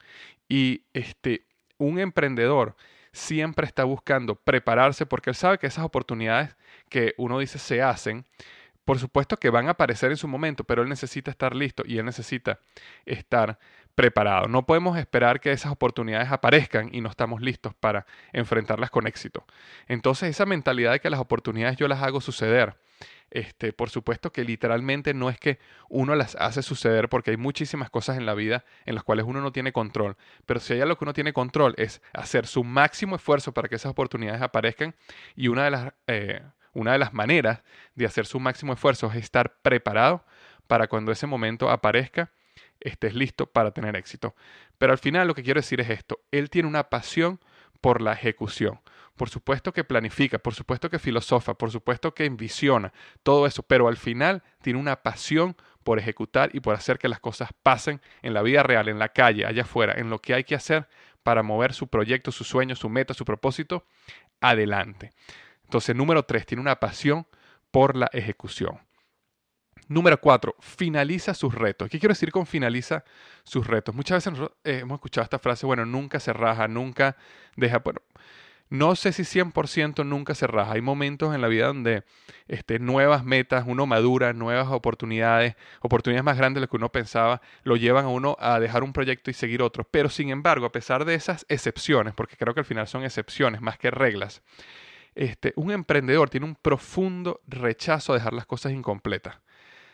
Y 0.48 0.82
este, 0.94 1.44
un 1.78 2.00
emprendedor 2.00 2.74
siempre 3.16 3.66
está 3.66 3.84
buscando 3.84 4.34
prepararse 4.34 5.06
porque 5.06 5.30
él 5.30 5.36
sabe 5.36 5.58
que 5.58 5.66
esas 5.66 5.84
oportunidades 5.84 6.56
que 6.88 7.14
uno 7.16 7.38
dice 7.38 7.58
se 7.58 7.82
hacen, 7.82 8.24
por 8.84 8.98
supuesto 8.98 9.38
que 9.38 9.50
van 9.50 9.66
a 9.66 9.72
aparecer 9.72 10.10
en 10.10 10.16
su 10.16 10.28
momento, 10.28 10.64
pero 10.64 10.82
él 10.82 10.88
necesita 10.88 11.30
estar 11.30 11.56
listo 11.56 11.82
y 11.86 11.98
él 11.98 12.04
necesita 12.04 12.60
estar 13.04 13.58
preparado. 13.94 14.46
No 14.46 14.66
podemos 14.66 14.98
esperar 14.98 15.40
que 15.40 15.50
esas 15.50 15.72
oportunidades 15.72 16.30
aparezcan 16.30 16.90
y 16.94 17.00
no 17.00 17.08
estamos 17.08 17.40
listos 17.40 17.74
para 17.74 18.06
enfrentarlas 18.32 18.90
con 18.90 19.06
éxito. 19.06 19.44
Entonces 19.88 20.28
esa 20.28 20.46
mentalidad 20.46 20.92
de 20.92 21.00
que 21.00 21.10
las 21.10 21.18
oportunidades 21.18 21.78
yo 21.78 21.88
las 21.88 22.02
hago 22.02 22.20
suceder 22.20 22.76
este, 23.30 23.72
por 23.72 23.90
supuesto 23.90 24.32
que 24.32 24.44
literalmente 24.44 25.12
no 25.14 25.28
es 25.28 25.38
que 25.38 25.58
uno 25.88 26.14
las 26.14 26.36
hace 26.36 26.62
suceder 26.62 27.08
porque 27.08 27.32
hay 27.32 27.36
muchísimas 27.36 27.90
cosas 27.90 28.16
en 28.16 28.26
la 28.26 28.34
vida 28.34 28.64
en 28.84 28.94
las 28.94 29.04
cuales 29.04 29.26
uno 29.26 29.40
no 29.40 29.52
tiene 29.52 29.72
control, 29.72 30.16
pero 30.46 30.60
si 30.60 30.74
hay 30.74 30.80
algo 30.80 30.96
que 30.96 31.04
uno 31.04 31.12
tiene 31.12 31.32
control 31.32 31.74
es 31.76 32.02
hacer 32.12 32.46
su 32.46 32.64
máximo 32.64 33.16
esfuerzo 33.16 33.52
para 33.52 33.68
que 33.68 33.76
esas 33.76 33.90
oportunidades 33.90 34.42
aparezcan 34.42 34.94
y 35.34 35.48
una 35.48 35.64
de 35.64 35.70
las, 35.70 35.92
eh, 36.06 36.42
una 36.72 36.92
de 36.92 36.98
las 36.98 37.12
maneras 37.12 37.62
de 37.94 38.06
hacer 38.06 38.26
su 38.26 38.40
máximo 38.40 38.72
esfuerzo 38.72 39.10
es 39.10 39.16
estar 39.16 39.56
preparado 39.62 40.24
para 40.66 40.88
cuando 40.88 41.12
ese 41.12 41.26
momento 41.26 41.70
aparezca 41.70 42.30
estés 42.80 43.14
listo 43.14 43.46
para 43.46 43.70
tener 43.72 43.96
éxito. 43.96 44.34
Pero 44.78 44.92
al 44.92 44.98
final 44.98 45.26
lo 45.26 45.34
que 45.34 45.42
quiero 45.42 45.60
decir 45.60 45.80
es 45.80 45.90
esto, 45.90 46.20
él 46.30 46.50
tiene 46.50 46.68
una 46.68 46.90
pasión 46.90 47.40
por 47.80 48.02
la 48.02 48.12
ejecución 48.12 48.80
por 49.16 49.30
supuesto 49.30 49.72
que 49.72 49.84
planifica, 49.84 50.38
por 50.38 50.54
supuesto 50.54 50.90
que 50.90 50.98
filosofa, 50.98 51.54
por 51.54 51.70
supuesto 51.70 52.14
que 52.14 52.24
envisiona, 52.24 52.92
todo 53.22 53.46
eso, 53.46 53.62
pero 53.62 53.88
al 53.88 53.96
final 53.96 54.42
tiene 54.62 54.78
una 54.78 55.02
pasión 55.02 55.56
por 55.82 55.98
ejecutar 55.98 56.50
y 56.52 56.60
por 56.60 56.74
hacer 56.74 56.98
que 56.98 57.08
las 57.08 57.20
cosas 57.20 57.50
pasen 57.62 58.00
en 58.22 58.34
la 58.34 58.42
vida 58.42 58.62
real, 58.62 58.88
en 58.88 58.98
la 58.98 59.08
calle, 59.08 59.46
allá 59.46 59.62
afuera, 59.62 59.94
en 59.96 60.10
lo 60.10 60.20
que 60.20 60.34
hay 60.34 60.44
que 60.44 60.54
hacer 60.54 60.88
para 61.22 61.42
mover 61.42 61.72
su 61.72 61.88
proyecto, 61.88 62.30
su 62.30 62.44
sueño, 62.44 62.76
su 62.76 62.88
meta, 62.88 63.14
su 63.14 63.24
propósito 63.24 63.86
adelante. 64.40 65.12
Entonces, 65.64 65.96
número 65.96 66.24
tres, 66.24 66.46
tiene 66.46 66.60
una 66.60 66.78
pasión 66.78 67.26
por 67.70 67.96
la 67.96 68.08
ejecución. 68.12 68.80
Número 69.88 70.20
cuatro, 70.20 70.56
finaliza 70.58 71.32
sus 71.34 71.54
retos. 71.54 71.88
¿Qué 71.88 72.00
quiero 72.00 72.12
decir 72.12 72.32
con 72.32 72.46
finaliza 72.46 73.04
sus 73.44 73.66
retos? 73.66 73.94
Muchas 73.94 74.24
veces 74.24 74.50
eh, 74.64 74.78
hemos 74.80 74.96
escuchado 74.96 75.22
esta 75.22 75.38
frase, 75.38 75.64
bueno, 75.66 75.86
nunca 75.86 76.18
se 76.18 76.32
raja, 76.32 76.66
nunca 76.66 77.16
deja, 77.56 77.78
bueno, 77.78 78.00
no 78.68 78.96
sé 78.96 79.12
si 79.12 79.22
100% 79.22 80.04
nunca 80.04 80.34
se 80.34 80.46
raja. 80.46 80.72
Hay 80.72 80.80
momentos 80.80 81.34
en 81.34 81.40
la 81.40 81.48
vida 81.48 81.66
donde 81.66 82.04
este, 82.48 82.78
nuevas 82.78 83.24
metas, 83.24 83.64
uno 83.66 83.86
madura, 83.86 84.32
nuevas 84.32 84.68
oportunidades, 84.68 85.54
oportunidades 85.80 86.24
más 86.24 86.36
grandes 86.36 86.56
de 86.56 86.60
lo 86.62 86.68
que 86.68 86.76
uno 86.76 86.90
pensaba, 86.90 87.40
lo 87.62 87.76
llevan 87.76 88.06
a 88.06 88.08
uno 88.08 88.36
a 88.40 88.58
dejar 88.58 88.82
un 88.82 88.92
proyecto 88.92 89.30
y 89.30 89.34
seguir 89.34 89.62
otro. 89.62 89.84
Pero 89.84 90.08
sin 90.08 90.30
embargo, 90.30 90.66
a 90.66 90.72
pesar 90.72 91.04
de 91.04 91.14
esas 91.14 91.46
excepciones, 91.48 92.14
porque 92.14 92.36
creo 92.36 92.54
que 92.54 92.60
al 92.60 92.66
final 92.66 92.88
son 92.88 93.04
excepciones 93.04 93.60
más 93.60 93.78
que 93.78 93.90
reglas, 93.90 94.42
este, 95.14 95.52
un 95.56 95.70
emprendedor 95.70 96.28
tiene 96.28 96.46
un 96.46 96.56
profundo 96.56 97.40
rechazo 97.46 98.12
a 98.12 98.16
dejar 98.16 98.32
las 98.32 98.46
cosas 98.46 98.72
incompletas. 98.72 99.38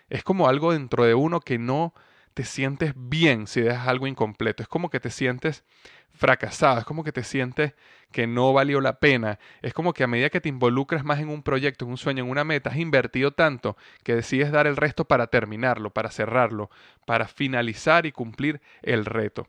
Es 0.09 0.25
como 0.25 0.49
algo 0.49 0.73
dentro 0.73 1.05
de 1.05 1.15
uno 1.15 1.41
que 1.41 1.59
no 1.59 1.95
te 2.35 2.45
sientes 2.45 2.93
bien 2.97 3.47
si 3.47 3.61
dejas 3.61 3.89
algo 3.89 4.07
incompleto. 4.07 4.63
Es 4.63 4.69
como 4.69 4.91
que 4.91 5.01
te 5.01 5.11
sientes 5.11 5.65
fracasado, 6.15 6.81
es 6.81 6.85
como 6.85 7.05
que 7.05 7.13
te 7.13 7.25
sientes 7.25 7.75
que 8.11 8.27
no 8.27 8.53
valió 8.53 8.81
la 8.81 8.99
pena. 8.99 9.39
Es 9.63 9.73
como 9.75 9.93
que 9.93 10.05
a 10.05 10.07
medida 10.07 10.31
que 10.31 10.41
te 10.41 10.49
involucras 10.49 11.05
más 11.05 11.21
en 11.21 11.29
un 11.29 11.43
proyecto, 11.43 11.85
en 11.85 11.93
un 11.93 11.97
sueño, 11.97 12.25
en 12.25 12.31
una 12.31 12.45
meta, 12.45 12.71
has 12.71 12.77
invertido 12.77 13.33
tanto 13.33 13.77
que 14.03 14.15
decides 14.15 14.53
dar 14.53 14.67
el 14.67 14.77
resto 14.77 15.07
para 15.07 15.29
terminarlo, 15.29 15.91
para 15.91 16.11
cerrarlo, 16.11 16.71
para 17.07 17.27
finalizar 17.27 18.07
y 18.07 18.13
cumplir 18.13 18.61
el 18.83 19.05
reto. 19.05 19.49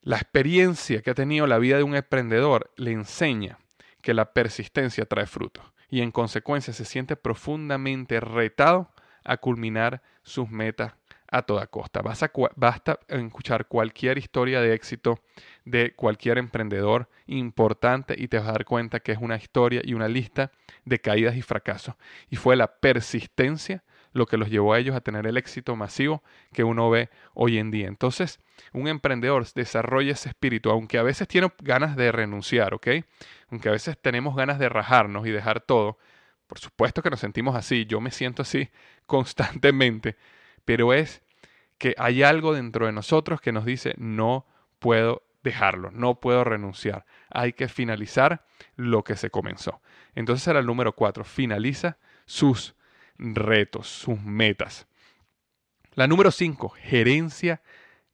La 0.00 0.16
experiencia 0.16 1.02
que 1.02 1.10
ha 1.10 1.14
tenido 1.14 1.46
la 1.46 1.58
vida 1.58 1.76
de 1.76 1.82
un 1.82 1.96
emprendedor 1.96 2.70
le 2.76 2.92
enseña 2.92 3.58
que 4.00 4.14
la 4.14 4.32
persistencia 4.32 5.04
trae 5.06 5.26
frutos. 5.26 5.64
y 5.90 6.02
en 6.02 6.10
consecuencia 6.10 6.74
se 6.74 6.84
siente 6.84 7.16
profundamente 7.16 8.20
retado 8.20 8.90
a 9.24 9.38
culminar 9.38 10.02
sus 10.22 10.50
metas 10.50 10.92
a 11.30 11.42
toda 11.42 11.66
costa. 11.66 12.02
basta 12.02 12.98
escuchar 13.08 13.66
cualquier 13.66 14.18
historia 14.18 14.60
de 14.60 14.74
éxito 14.74 15.20
de 15.64 15.94
cualquier 15.94 16.38
emprendedor 16.38 17.08
importante 17.26 18.14
y 18.16 18.28
te 18.28 18.38
vas 18.38 18.48
a 18.48 18.52
dar 18.52 18.64
cuenta 18.64 19.00
que 19.00 19.12
es 19.12 19.18
una 19.20 19.36
historia 19.36 19.82
y 19.84 19.94
una 19.94 20.08
lista 20.08 20.50
de 20.84 21.00
caídas 21.00 21.36
y 21.36 21.42
fracasos. 21.42 21.94
Y 22.30 22.36
fue 22.36 22.56
la 22.56 22.66
persistencia 22.66 23.84
lo 24.12 24.26
que 24.26 24.36
los 24.36 24.50
llevó 24.50 24.72
a 24.72 24.78
ellos 24.78 24.96
a 24.96 25.00
tener 25.00 25.26
el 25.26 25.36
éxito 25.36 25.76
masivo 25.76 26.22
que 26.52 26.64
uno 26.64 26.90
ve 26.90 27.10
hoy 27.34 27.58
en 27.58 27.70
día. 27.70 27.88
Entonces, 27.88 28.40
un 28.72 28.88
emprendedor 28.88 29.46
desarrolla 29.54 30.12
ese 30.12 30.30
espíritu, 30.30 30.70
aunque 30.70 30.98
a 30.98 31.02
veces 31.02 31.28
tiene 31.28 31.52
ganas 31.62 31.96
de 31.96 32.10
renunciar, 32.12 32.74
¿ok? 32.74 32.88
Aunque 33.50 33.68
a 33.68 33.72
veces 33.72 33.98
tenemos 34.00 34.34
ganas 34.34 34.58
de 34.58 34.68
rajarnos 34.68 35.26
y 35.26 35.30
dejar 35.30 35.60
todo. 35.60 35.98
Por 36.46 36.58
supuesto 36.58 37.02
que 37.02 37.10
nos 37.10 37.20
sentimos 37.20 37.54
así, 37.54 37.84
yo 37.86 38.00
me 38.00 38.10
siento 38.10 38.42
así 38.42 38.68
constantemente, 39.06 40.16
pero 40.68 40.92
es 40.92 41.22
que 41.78 41.94
hay 41.96 42.22
algo 42.22 42.52
dentro 42.52 42.84
de 42.84 42.92
nosotros 42.92 43.40
que 43.40 43.52
nos 43.52 43.64
dice 43.64 43.94
no 43.96 44.46
puedo 44.78 45.22
dejarlo, 45.42 45.90
no 45.92 46.20
puedo 46.20 46.44
renunciar, 46.44 47.06
hay 47.30 47.54
que 47.54 47.68
finalizar 47.68 48.44
lo 48.76 49.02
que 49.02 49.16
se 49.16 49.30
comenzó. 49.30 49.80
Entonces 50.14 50.46
era 50.46 50.58
el 50.60 50.66
número 50.66 50.94
cuatro, 50.94 51.24
finaliza 51.24 51.96
sus 52.26 52.74
retos, 53.16 53.88
sus 53.88 54.20
metas. 54.20 54.86
La 55.94 56.06
número 56.06 56.30
cinco, 56.30 56.68
gerencia 56.68 57.62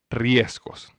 riesgos. 0.09 0.95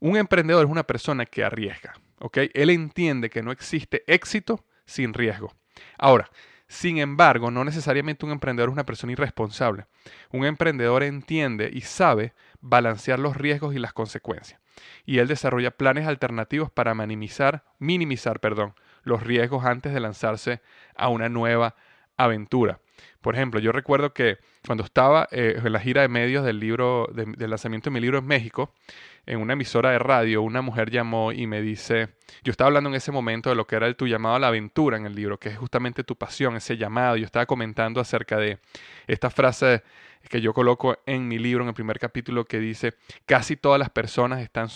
Un 0.00 0.16
emprendedor 0.16 0.64
es 0.64 0.70
una 0.70 0.86
persona 0.86 1.26
que 1.26 1.44
arriesga, 1.44 1.92
¿ok? 2.20 2.38
Él 2.54 2.70
entiende 2.70 3.28
que 3.28 3.42
no 3.42 3.52
existe 3.52 4.02
éxito 4.06 4.64
sin 4.86 5.12
riesgo. 5.12 5.52
Ahora, 5.98 6.30
sin 6.68 6.98
embargo, 6.98 7.50
no 7.50 7.64
necesariamente 7.64 8.26
un 8.26 8.32
emprendedor 8.32 8.70
es 8.70 8.72
una 8.72 8.86
persona 8.86 9.12
irresponsable. 9.12 9.86
Un 10.32 10.44
emprendedor 10.44 11.04
entiende 11.04 11.70
y 11.72 11.82
sabe 11.82 12.34
balancear 12.60 13.18
los 13.18 13.36
riesgos 13.36 13.74
y 13.74 13.78
las 13.78 13.92
consecuencias. 13.92 14.60
Y 15.04 15.18
él 15.18 15.28
desarrolla 15.28 15.70
planes 15.70 16.06
alternativos 16.06 16.70
para 16.70 16.94
minimizar, 16.94 17.64
minimizar 17.78 18.40
perdón, 18.40 18.74
los 19.04 19.22
riesgos 19.22 19.64
antes 19.64 19.94
de 19.94 20.00
lanzarse 20.00 20.60
a 20.96 21.08
una 21.08 21.28
nueva 21.28 21.76
aventura. 22.16 22.80
Por 23.20 23.34
ejemplo, 23.34 23.60
yo 23.60 23.72
recuerdo 23.72 24.12
que 24.12 24.38
cuando 24.66 24.84
estaba 24.84 25.28
eh, 25.30 25.60
en 25.62 25.72
la 25.72 25.80
gira 25.80 26.02
de 26.02 26.08
medios 26.08 26.44
del 26.44 26.58
libro, 26.58 27.08
del 27.12 27.50
lanzamiento 27.50 27.90
de 27.90 27.94
mi 27.94 28.00
libro 28.00 28.18
en 28.18 28.26
México, 28.26 28.72
en 29.26 29.40
una 29.40 29.54
emisora 29.54 29.90
de 29.90 29.98
radio, 29.98 30.42
una 30.42 30.62
mujer 30.62 30.90
llamó 30.90 31.32
y 31.32 31.46
me 31.46 31.60
dice, 31.60 32.08
yo 32.44 32.52
estaba 32.52 32.68
hablando 32.68 32.88
en 32.88 32.94
ese 32.94 33.10
momento 33.10 33.50
de 33.50 33.56
lo 33.56 33.66
que 33.66 33.74
era 33.74 33.88
el, 33.88 33.96
tu 33.96 34.06
llamado 34.06 34.36
a 34.36 34.38
la 34.38 34.48
aventura 34.48 34.96
en 34.96 35.04
el 35.04 35.14
libro, 35.14 35.38
que 35.38 35.48
es 35.48 35.58
justamente 35.58 36.04
tu 36.04 36.16
pasión, 36.16 36.56
ese 36.56 36.76
llamado. 36.76 37.16
Yo 37.16 37.26
estaba 37.26 37.44
comentando 37.44 38.00
acerca 38.00 38.38
de 38.38 38.60
esta 39.08 39.28
frase 39.28 39.82
que 40.30 40.40
yo 40.40 40.54
coloco 40.54 40.98
en 41.06 41.26
mi 41.26 41.38
libro, 41.38 41.64
en 41.64 41.68
el 41.68 41.74
primer 41.74 41.98
capítulo, 41.98 42.44
que 42.44 42.60
dice, 42.60 42.94
casi 43.26 43.56
todas 43.56 43.78
las 43.80 43.90
personas 43.90 44.40
están... 44.40 44.68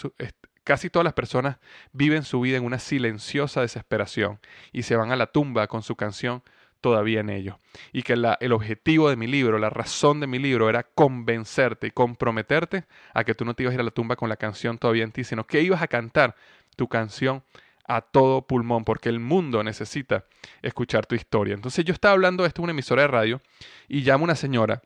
casi 0.64 0.90
todas 0.90 1.04
las 1.04 1.14
personas 1.14 1.58
viven 1.92 2.24
su 2.24 2.40
vida 2.40 2.56
en 2.56 2.64
una 2.64 2.78
silenciosa 2.78 3.60
desesperación 3.60 4.40
y 4.72 4.82
se 4.82 4.96
van 4.96 5.12
a 5.12 5.16
la 5.16 5.26
tumba 5.26 5.68
con 5.68 5.82
su 5.82 5.94
canción 5.96 6.42
todavía 6.80 7.20
en 7.20 7.30
ello. 7.30 7.58
Y 7.92 8.02
que 8.02 8.14
el 8.14 8.52
objetivo 8.52 9.10
de 9.10 9.16
mi 9.16 9.26
libro, 9.26 9.58
la 9.58 9.70
razón 9.70 10.20
de 10.20 10.26
mi 10.26 10.38
libro 10.38 10.68
era 10.68 10.82
convencerte 10.82 11.88
y 11.88 11.90
comprometerte 11.90 12.84
a 13.14 13.24
que 13.24 13.34
tú 13.34 13.44
no 13.44 13.54
te 13.54 13.62
ibas 13.62 13.72
a 13.72 13.74
ir 13.74 13.80
a 13.80 13.84
la 13.84 13.90
tumba 13.90 14.16
con 14.16 14.28
la 14.28 14.36
canción 14.36 14.78
todavía 14.78 15.04
en 15.04 15.12
ti, 15.12 15.24
sino 15.24 15.46
que 15.46 15.60
ibas 15.62 15.82
a 15.82 15.88
cantar 15.88 16.34
tu 16.76 16.88
canción 16.88 17.42
a 17.86 18.00
todo 18.02 18.42
pulmón, 18.42 18.84
porque 18.84 19.08
el 19.08 19.18
mundo 19.18 19.64
necesita 19.64 20.24
escuchar 20.62 21.06
tu 21.06 21.16
historia. 21.16 21.54
Entonces 21.54 21.84
yo 21.84 21.92
estaba 21.92 22.12
hablando 22.12 22.46
esto 22.46 22.60
en 22.60 22.64
una 22.64 22.72
emisora 22.72 23.02
de 23.02 23.08
radio 23.08 23.42
y 23.88 24.02
llama 24.02 24.24
una 24.24 24.36
señora 24.36 24.80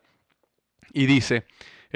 y 0.91 1.05
dice, 1.05 1.45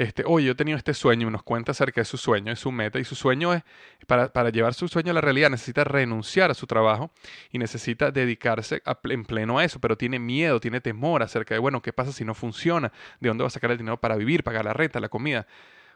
este, 0.02 0.24
oye, 0.26 0.46
yo 0.46 0.52
he 0.52 0.54
tenido 0.54 0.78
este 0.78 0.94
sueño 0.94 1.28
y 1.28 1.30
nos 1.30 1.42
cuenta 1.42 1.72
acerca 1.72 2.00
de 2.00 2.06
su 2.06 2.16
sueño, 2.16 2.50
de 2.50 2.56
su 2.56 2.72
meta, 2.72 2.98
y 2.98 3.04
su 3.04 3.14
sueño 3.14 3.52
es, 3.52 3.62
para, 4.06 4.32
para 4.32 4.48
llevar 4.48 4.72
su 4.72 4.88
sueño 4.88 5.10
a 5.10 5.14
la 5.14 5.20
realidad, 5.20 5.50
necesita 5.50 5.84
renunciar 5.84 6.50
a 6.50 6.54
su 6.54 6.66
trabajo 6.66 7.10
y 7.50 7.58
necesita 7.58 8.10
dedicarse 8.10 8.82
en 9.04 9.24
pleno 9.24 9.58
a 9.58 9.64
eso, 9.64 9.78
pero 9.78 9.98
tiene 9.98 10.18
miedo, 10.18 10.58
tiene 10.58 10.80
temor 10.80 11.22
acerca 11.22 11.54
de, 11.54 11.60
bueno, 11.60 11.82
¿qué 11.82 11.92
pasa 11.92 12.12
si 12.12 12.24
no 12.24 12.34
funciona? 12.34 12.92
¿De 13.20 13.28
dónde 13.28 13.42
va 13.42 13.48
a 13.48 13.50
sacar 13.50 13.70
el 13.70 13.78
dinero 13.78 14.00
para 14.00 14.16
vivir, 14.16 14.42
pagar 14.42 14.64
la 14.64 14.72
renta, 14.72 15.00
la 15.00 15.10
comida? 15.10 15.46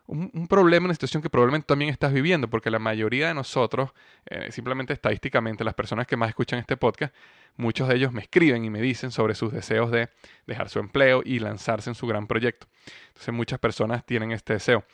Un, 0.06 0.46
problema, 0.48 0.84
una 0.84 0.94
situación 0.94 1.22
que 1.22 1.30
probablemente 1.30 1.66
también 1.66 1.90
estás 1.90 2.12
viviendo, 2.12 2.48
porque 2.48 2.70
la 2.70 2.78
mayoría 2.78 3.28
de 3.28 3.34
nosotros, 3.34 3.90
eh, 4.26 4.52
simplemente 4.52 4.92
estadísticamente, 4.92 5.64
las 5.64 5.74
personas 5.74 6.06
que 6.06 6.16
más 6.16 6.28
escuchan 6.28 6.58
este 6.58 6.76
podcast, 6.76 7.14
muchos 7.56 7.88
de 7.88 7.96
ellos 7.96 8.12
me 8.12 8.20
escriben 8.20 8.64
y 8.64 8.70
me 8.70 8.80
dicen 8.80 9.10
sobre 9.10 9.34
sus 9.34 9.52
deseos 9.52 9.90
de 9.90 10.10
dejar 10.46 10.68
su 10.68 10.78
empleo 10.78 11.22
y 11.24 11.38
lanzarse 11.38 11.88
en 11.88 11.94
su 11.94 12.06
gran 12.06 12.26
proyecto. 12.26 12.66
Entonces 13.08 13.32
muchas 13.32 13.58
personas 13.58 14.04
tienen 14.04 14.32
este 14.32 14.54
deseo. 14.54 14.84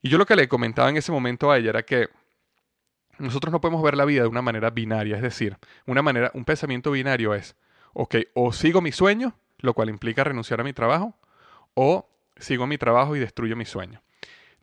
Y 0.00 0.10
yo 0.10 0.18
lo 0.18 0.26
que 0.26 0.36
le 0.36 0.48
comentaba 0.48 0.90
en 0.90 0.96
ese 0.96 1.10
momento 1.10 1.50
a 1.50 1.58
ella 1.58 1.70
era 1.70 1.82
que 1.82 2.08
nosotros 3.18 3.50
no 3.50 3.60
podemos 3.60 3.82
ver 3.82 3.96
la 3.96 4.04
vida 4.04 4.22
de 4.22 4.28
una 4.28 4.42
manera 4.42 4.70
binaria, 4.70 5.16
es 5.16 5.22
decir, 5.22 5.56
una 5.86 6.02
manera, 6.02 6.30
un 6.34 6.44
pensamiento 6.44 6.90
binario 6.90 7.34
es, 7.34 7.56
ok, 7.94 8.16
o 8.34 8.52
sigo 8.52 8.80
mi 8.80 8.92
sueño, 8.92 9.34
lo 9.58 9.74
cual 9.74 9.88
implica 9.88 10.24
renunciar 10.24 10.60
a 10.60 10.64
mi 10.64 10.72
trabajo, 10.72 11.16
o 11.74 12.08
sigo 12.36 12.66
mi 12.66 12.78
trabajo 12.78 13.16
y 13.16 13.20
destruyo 13.20 13.56
mi 13.56 13.64
sueño. 13.64 14.03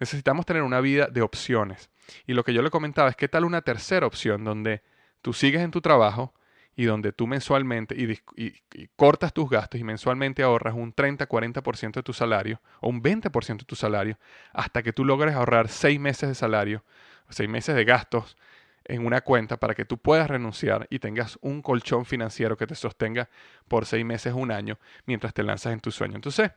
Necesitamos 0.01 0.47
tener 0.47 0.63
una 0.63 0.81
vida 0.81 1.05
de 1.05 1.21
opciones. 1.21 1.91
Y 2.25 2.33
lo 2.33 2.43
que 2.43 2.55
yo 2.55 2.63
le 2.63 2.71
comentaba 2.71 3.07
es 3.11 3.15
qué 3.15 3.27
tal 3.27 3.45
una 3.45 3.61
tercera 3.61 4.07
opción 4.07 4.43
donde 4.43 4.81
tú 5.21 5.31
sigues 5.31 5.61
en 5.61 5.69
tu 5.69 5.79
trabajo 5.79 6.33
y 6.75 6.85
donde 6.85 7.11
tú 7.11 7.27
mensualmente 7.27 7.95
y, 7.95 8.87
cortas 8.95 9.31
tus 9.31 9.47
gastos 9.47 9.79
y 9.79 9.83
mensualmente 9.83 10.41
ahorras 10.41 10.73
un 10.73 10.95
30-40% 10.95 11.99
de 11.99 12.01
tu 12.01 12.13
salario 12.13 12.59
o 12.79 12.89
un 12.89 13.03
20% 13.03 13.59
de 13.59 13.65
tu 13.65 13.75
salario 13.75 14.17
hasta 14.53 14.81
que 14.81 14.91
tú 14.91 15.05
logres 15.05 15.35
ahorrar 15.35 15.67
seis 15.67 15.99
meses 15.99 16.29
de 16.29 16.33
salario, 16.33 16.83
seis 17.29 17.47
meses 17.47 17.75
de 17.75 17.85
gastos 17.85 18.37
en 18.85 19.05
una 19.05 19.21
cuenta 19.21 19.57
para 19.57 19.75
que 19.75 19.85
tú 19.85 19.99
puedas 19.99 20.27
renunciar 20.27 20.87
y 20.89 20.97
tengas 20.97 21.37
un 21.41 21.61
colchón 21.61 22.05
financiero 22.05 22.57
que 22.57 22.65
te 22.65 22.73
sostenga 22.73 23.29
por 23.67 23.85
seis 23.85 24.03
meses, 24.03 24.33
un 24.33 24.51
año, 24.51 24.79
mientras 25.05 25.35
te 25.35 25.43
lanzas 25.43 25.73
en 25.73 25.79
tu 25.79 25.91
sueño. 25.91 26.15
Entonces, 26.15 26.49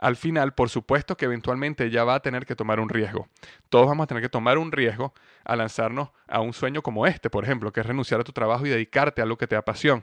al 0.00 0.16
final, 0.16 0.54
por 0.54 0.70
supuesto 0.70 1.14
que 1.16 1.26
eventualmente 1.26 1.84
ella 1.84 2.04
va 2.04 2.14
a 2.14 2.20
tener 2.20 2.46
que 2.46 2.56
tomar 2.56 2.80
un 2.80 2.88
riesgo. 2.88 3.28
Todos 3.68 3.86
vamos 3.86 4.04
a 4.04 4.06
tener 4.06 4.22
que 4.22 4.30
tomar 4.30 4.56
un 4.56 4.72
riesgo 4.72 5.12
a 5.44 5.56
lanzarnos 5.56 6.08
a 6.26 6.40
un 6.40 6.54
sueño 6.54 6.80
como 6.80 7.06
este, 7.06 7.28
por 7.28 7.44
ejemplo, 7.44 7.70
que 7.70 7.80
es 7.80 7.86
renunciar 7.86 8.20
a 8.20 8.24
tu 8.24 8.32
trabajo 8.32 8.64
y 8.64 8.70
dedicarte 8.70 9.20
a 9.20 9.26
lo 9.26 9.36
que 9.36 9.46
te 9.46 9.56
apasiona. 9.56 10.02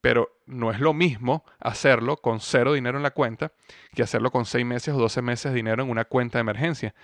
Pero 0.00 0.34
no 0.46 0.70
es 0.70 0.80
lo 0.80 0.94
mismo 0.94 1.44
hacerlo 1.60 2.16
con 2.16 2.40
cero 2.40 2.72
dinero 2.72 2.96
en 2.96 3.02
la 3.02 3.10
cuenta 3.10 3.52
que 3.94 4.02
hacerlo 4.02 4.30
con 4.30 4.46
seis 4.46 4.64
meses 4.64 4.94
o 4.94 4.98
doce 4.98 5.20
meses 5.20 5.52
de 5.52 5.56
dinero 5.56 5.82
en 5.82 5.90
una 5.90 6.06
cuenta 6.06 6.38
de 6.38 6.40
emergencia. 6.40 6.94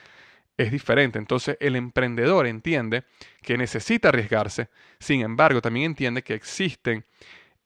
Es 0.57 0.73
diferente. 0.73 1.19
Entonces 1.19 1.59
el 1.61 1.77
emprendedor 1.77 2.47
entiende 2.47 3.05
que 3.43 3.59
necesita 3.59 4.09
arriesgarse, 4.09 4.71
sin 4.99 5.21
embargo 5.21 5.61
también 5.61 5.87
entiende 5.91 6.23
que 6.23 6.33
existen 6.33 7.05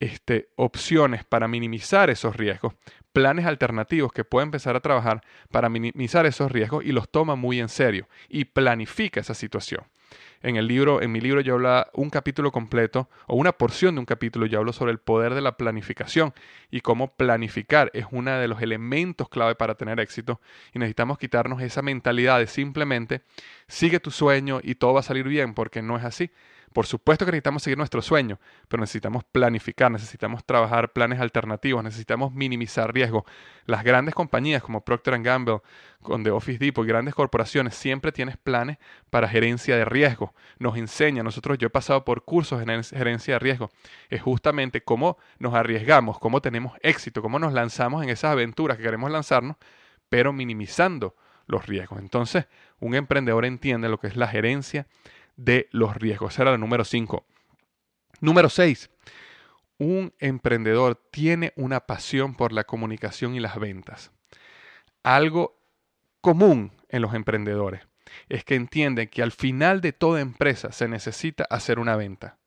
este, 0.00 0.48
opciones 0.56 1.24
para 1.24 1.48
minimizar 1.48 2.10
esos 2.10 2.36
riesgos, 2.36 2.74
planes 3.18 3.46
alternativos 3.46 4.12
que 4.12 4.22
puede 4.22 4.44
empezar 4.44 4.76
a 4.76 4.80
trabajar 4.80 5.22
para 5.50 5.68
minimizar 5.68 6.24
esos 6.24 6.52
riesgos 6.52 6.84
y 6.84 6.92
los 6.92 7.08
toma 7.08 7.34
muy 7.34 7.58
en 7.58 7.68
serio 7.68 8.06
y 8.28 8.44
planifica 8.44 9.18
esa 9.18 9.34
situación. 9.34 9.82
En 10.40 10.54
el 10.54 10.68
libro, 10.68 11.02
en 11.02 11.10
mi 11.10 11.20
libro 11.20 11.40
yo 11.40 11.54
hablo 11.54 11.84
un 11.94 12.10
capítulo 12.10 12.52
completo 12.52 13.08
o 13.26 13.34
una 13.34 13.50
porción 13.50 13.96
de 13.96 13.98
un 13.98 14.06
capítulo 14.06 14.46
yo 14.46 14.60
hablo 14.60 14.72
sobre 14.72 14.92
el 14.92 14.98
poder 14.98 15.34
de 15.34 15.40
la 15.40 15.56
planificación 15.56 16.32
y 16.70 16.80
cómo 16.80 17.16
planificar 17.16 17.90
es 17.92 18.06
uno 18.12 18.38
de 18.38 18.46
los 18.46 18.62
elementos 18.62 19.28
clave 19.28 19.56
para 19.56 19.74
tener 19.74 19.98
éxito 19.98 20.40
y 20.72 20.78
necesitamos 20.78 21.18
quitarnos 21.18 21.60
esa 21.60 21.82
mentalidad 21.82 22.38
de 22.38 22.46
simplemente 22.46 23.22
sigue 23.66 23.98
tu 23.98 24.12
sueño 24.12 24.60
y 24.62 24.76
todo 24.76 24.94
va 24.94 25.00
a 25.00 25.02
salir 25.02 25.26
bien 25.26 25.54
porque 25.54 25.82
no 25.82 25.96
es 25.96 26.04
así. 26.04 26.30
Por 26.72 26.86
supuesto 26.86 27.24
que 27.24 27.32
necesitamos 27.32 27.62
seguir 27.62 27.78
nuestro 27.78 28.02
sueño, 28.02 28.38
pero 28.68 28.80
necesitamos 28.80 29.24
planificar, 29.24 29.90
necesitamos 29.90 30.44
trabajar 30.44 30.92
planes 30.92 31.20
alternativos, 31.20 31.82
necesitamos 31.82 32.32
minimizar 32.32 32.92
riesgo. 32.92 33.24
Las 33.64 33.84
grandes 33.84 34.14
compañías 34.14 34.62
como 34.62 34.84
Procter 34.84 35.20
Gamble, 35.22 35.60
con 36.02 36.22
The 36.22 36.30
Office 36.30 36.58
Depot 36.58 36.86
grandes 36.86 37.14
corporaciones 37.14 37.74
siempre 37.74 38.12
tienes 38.12 38.36
planes 38.36 38.78
para 39.10 39.28
gerencia 39.28 39.76
de 39.76 39.84
riesgo. 39.84 40.34
Nos 40.58 40.76
enseña, 40.76 41.22
nosotros 41.22 41.58
yo 41.58 41.66
he 41.66 41.70
pasado 41.70 42.04
por 42.04 42.24
cursos 42.24 42.62
en 42.62 42.84
gerencia 42.84 43.34
de 43.34 43.38
riesgo, 43.38 43.70
es 44.08 44.22
justamente 44.22 44.82
cómo 44.82 45.18
nos 45.38 45.54
arriesgamos, 45.54 46.18
cómo 46.18 46.40
tenemos 46.40 46.76
éxito, 46.82 47.22
cómo 47.22 47.38
nos 47.38 47.52
lanzamos 47.52 48.02
en 48.02 48.10
esas 48.10 48.32
aventuras 48.32 48.76
que 48.76 48.82
queremos 48.82 49.10
lanzarnos, 49.10 49.56
pero 50.08 50.32
minimizando 50.32 51.14
los 51.46 51.66
riesgos. 51.66 51.98
Entonces, 51.98 52.46
un 52.78 52.94
emprendedor 52.94 53.44
entiende 53.44 53.88
lo 53.88 53.98
que 53.98 54.06
es 54.06 54.16
la 54.16 54.28
gerencia 54.28 54.86
de 55.38 55.68
los 55.70 55.96
riesgos. 55.96 56.34
Esa 56.34 56.42
era 56.42 56.50
la 56.50 56.58
número 56.58 56.84
5. 56.84 57.24
Número 58.20 58.50
6. 58.50 58.90
Un 59.78 60.12
emprendedor 60.18 61.00
tiene 61.10 61.52
una 61.56 61.80
pasión 61.80 62.34
por 62.34 62.52
la 62.52 62.64
comunicación 62.64 63.34
y 63.36 63.40
las 63.40 63.58
ventas. 63.58 64.10
Algo 65.04 65.56
común 66.20 66.72
en 66.88 67.00
los 67.00 67.14
emprendedores 67.14 67.86
es 68.28 68.44
que 68.44 68.56
entienden 68.56 69.08
que 69.08 69.22
al 69.22 69.32
final 69.32 69.80
de 69.80 69.92
toda 69.92 70.20
empresa 70.20 70.72
se 70.72 70.88
necesita 70.88 71.46
hacer 71.48 71.78
una 71.78 71.96
venta. 71.96 72.38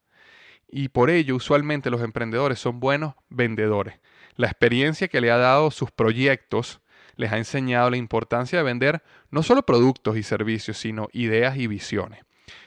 y 0.73 0.87
por 0.89 1.09
ello 1.09 1.35
usualmente 1.35 1.89
los 1.89 2.01
emprendedores 2.01 2.59
son 2.59 2.79
buenos 2.79 3.15
vendedores. 3.29 3.99
La 4.35 4.47
experiencia 4.47 5.09
que 5.09 5.19
le 5.19 5.29
ha 5.29 5.37
dado 5.37 5.69
sus 5.69 5.91
proyectos 5.91 6.81
les 7.17 7.31
ha 7.31 7.37
enseñado 7.37 7.89
la 7.89 7.97
importancia 7.97 8.57
de 8.57 8.63
vender 8.63 9.03
no 9.31 9.43
solo 9.43 9.63
productos 9.63 10.17
y 10.17 10.23
servicios, 10.23 10.77
sino 10.77 11.09
ideas 11.11 11.57
y 11.57 11.67
visiones. 11.67 12.21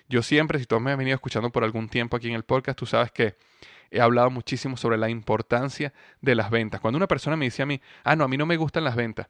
Yo 0.09 0.23
siempre, 0.23 0.59
si 0.59 0.67
tú 0.67 0.79
me 0.81 0.93
has 0.93 0.99
venido 0.99 1.15
escuchando 1.15 1.51
por 1.51 1.65
algún 1.65 1.89
tiempo 1.89 2.17
aquí 2.17 2.29
en 2.29 2.35
el 2.35 2.45
podcast, 2.45 2.79
tú 2.79 2.87
sabes 2.87 3.11
que 3.11 3.37
he 3.91 4.01
hablado 4.01 4.31
muchísimo 4.31 4.77
sobre 4.77 4.99
la 4.99 5.09
importancia 5.09 5.93
de 6.21 6.35
las 6.35 6.51
ventas. 6.51 6.81
Cuando 6.81 6.97
una 6.97 7.09
persona 7.09 7.37
me 7.37 7.47
dice 7.47 7.63
a 7.63 7.67
mí, 7.67 7.81
ah, 8.03 8.17
no, 8.17 8.25
a 8.25 8.29
mí 8.29 8.37
no 8.37 8.47
me 8.47 8.57
gustan 8.57 8.85
las 8.85 8.97
ventas, 8.97 9.29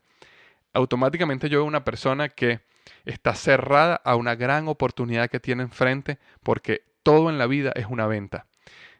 automáticamente 0.72 1.48
yo 1.48 1.58
veo 1.58 1.66
una 1.66 1.84
persona 1.84 2.28
que 2.28 2.60
está 3.04 3.34
cerrada 3.34 4.00
a 4.04 4.16
una 4.16 4.34
gran 4.34 4.68
oportunidad 4.68 5.30
que 5.30 5.40
tiene 5.40 5.62
enfrente 5.62 6.18
porque 6.42 6.82
todo 7.02 7.30
en 7.30 7.38
la 7.38 7.46
vida 7.46 7.72
es 7.76 7.86
una 7.86 8.06
venta. 8.06 8.46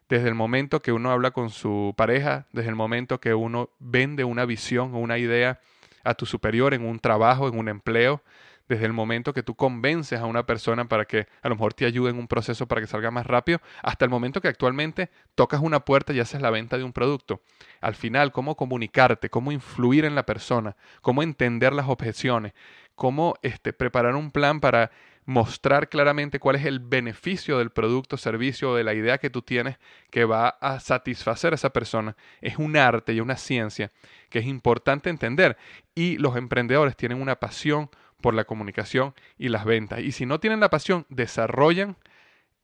Desde 0.09 0.29
el 0.29 0.35
momento 0.35 0.81
que 0.81 0.93
uno 0.93 1.11
habla 1.11 1.31
con 1.31 1.51
su 1.51 1.95
pareja, 1.97 2.47
desde 2.53 2.69
el 2.69 2.77
momento 2.77 3.21
que 3.21 3.35
uno 3.35 3.71
vende 3.79 4.25
una 4.25 4.45
visión 4.45 4.95
o 4.95 4.99
una 4.99 5.19
idea 5.19 5.61
a 6.05 6.15
tu 6.15 6.27
superior 6.27 6.75
en 6.75 6.85
un 6.85 7.01
trabajo, 7.01 7.49
en 7.49 7.59
un 7.59 7.69
empleo, 7.69 8.23
desde 8.69 8.87
el 8.87 8.93
momento 8.93 9.33
que 9.33 9.43
tú 9.43 9.55
convences 9.55 10.21
a 10.21 10.27
una 10.27 10.47
persona 10.47 10.87
para 10.87 11.05
que 11.05 11.27
a 11.43 11.49
lo 11.49 11.55
mejor 11.55 11.75
te 11.75 11.85
ayude 11.85 12.11
en 12.11 12.19
un 12.19 12.29
proceso 12.29 12.67
para 12.67 12.81
que 12.81 12.87
salga 12.87 13.11
más 13.11 13.27
rápido, 13.27 13.61
hasta 13.83 14.05
el 14.05 14.11
momento 14.11 14.41
que 14.41 14.49
actualmente 14.49 15.11
tocas 15.35 15.61
una 15.61 15.81
puerta 15.81 16.13
y 16.13 16.21
haces 16.21 16.41
la 16.41 16.51
venta 16.51 16.79
de 16.79 16.85
un 16.85 16.93
producto. 16.93 17.43
Al 17.81 17.95
final, 17.95 18.33
cómo 18.33 18.57
comunicarte, 18.57 19.31
cómo 19.31 19.53
influir 19.53 20.05
en 20.05 20.15
la 20.15 20.27
persona, 20.27 20.77
cómo 21.03 21.23
entender 21.23 21.73
las 21.73 21.89
objeciones, 21.89 22.53
cómo 22.95 23.35
este, 23.43 23.73
preparar 23.73 24.15
un 24.15 24.31
plan 24.31 24.61
para 24.61 24.91
mostrar 25.27 25.89
claramente 25.89 26.39
cuál 26.39 26.57
es 26.57 26.67
el 26.67 26.81
beneficio 26.81 27.59
del 27.59 27.71
producto, 27.71 28.17
servicio 28.17 28.71
o 28.71 28.77
de 28.77 28.85
la 28.85 28.95
idea 28.95 29.19
que 29.19 29.31
tú 29.31 29.43
tienes 29.43 29.79
que 30.11 30.25
va 30.25 30.49
a 30.49 30.81
satisfacer 30.81 31.53
a 31.53 31.57
esa 31.57 31.71
persona. 31.71 32.17
Es 32.41 32.59
un 32.59 32.77
arte 32.77 33.15
y 33.15 33.21
una 33.21 33.37
ciencia 33.37 33.91
que 34.29 34.41
es 34.41 34.47
importante 34.47 35.11
entender 35.11 35.57
y 35.95 36.19
los 36.19 36.37
emprendedores 36.37 36.97
tienen 36.97 37.23
una 37.23 37.37
pasión 37.37 37.89
por 38.25 38.33
la 38.33 38.45
comunicación 38.45 39.13
y 39.37 39.51
las 39.51 39.67
ventas. 39.67 40.01
Y 40.01 40.11
si 40.11 40.25
no 40.25 40.41
tienen 40.41 40.59
la 40.59 40.71
pasión, 40.71 41.05
desarrollan 41.11 41.99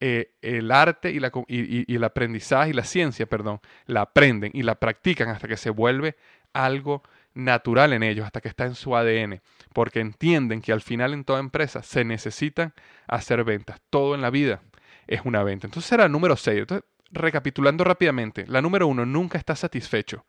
eh, 0.01 0.33
el 0.41 0.71
arte 0.71 1.11
y, 1.11 1.21
la, 1.21 1.31
y, 1.49 1.95
el 1.95 2.03
aprendizaje 2.03 2.71
y 2.71 2.73
la 2.73 2.85
ciencia, 2.85 3.27
perdón, 3.27 3.61
la 3.85 4.01
aprenden 4.01 4.53
y 4.55 4.63
la 4.63 4.77
practican 4.77 5.29
hasta 5.29 5.49
que 5.49 5.59
se 5.59 5.69
vuelve 5.69 6.17
algo 6.55 7.03
natural 7.35 7.93
en 7.93 8.03
ellos, 8.03 8.25
hasta 8.25 8.41
que 8.41 8.49
está 8.49 8.65
en 8.65 8.75
su 8.75 8.97
ADN, 8.97 9.43
porque 9.75 10.01
entienden 10.01 10.63
que 10.63 10.73
al 10.73 10.81
final 10.81 11.13
en 11.13 11.25
toda 11.25 11.41
empresa 11.41 11.83
se 11.83 12.07
necesitan 12.07 12.73
hacer 13.07 13.45
ventas. 13.45 13.83
Todo 13.91 14.15
en 14.15 14.23
la 14.23 14.31
vida 14.31 14.63
es 15.07 15.21
una 15.27 15.43
venta. 15.43 15.67
Entonces 15.67 15.93
era 15.93 16.09
número 16.09 16.39
6. 16.39 16.59
Entonces, 16.59 16.89
recapitulando 17.11 17.85
rápidamente, 17.85 18.47
la 18.47 18.63
número 18.63 18.87
1 18.87 19.05
nunca 19.05 19.37
está 19.37 19.55
satisfecho. 19.55 20.25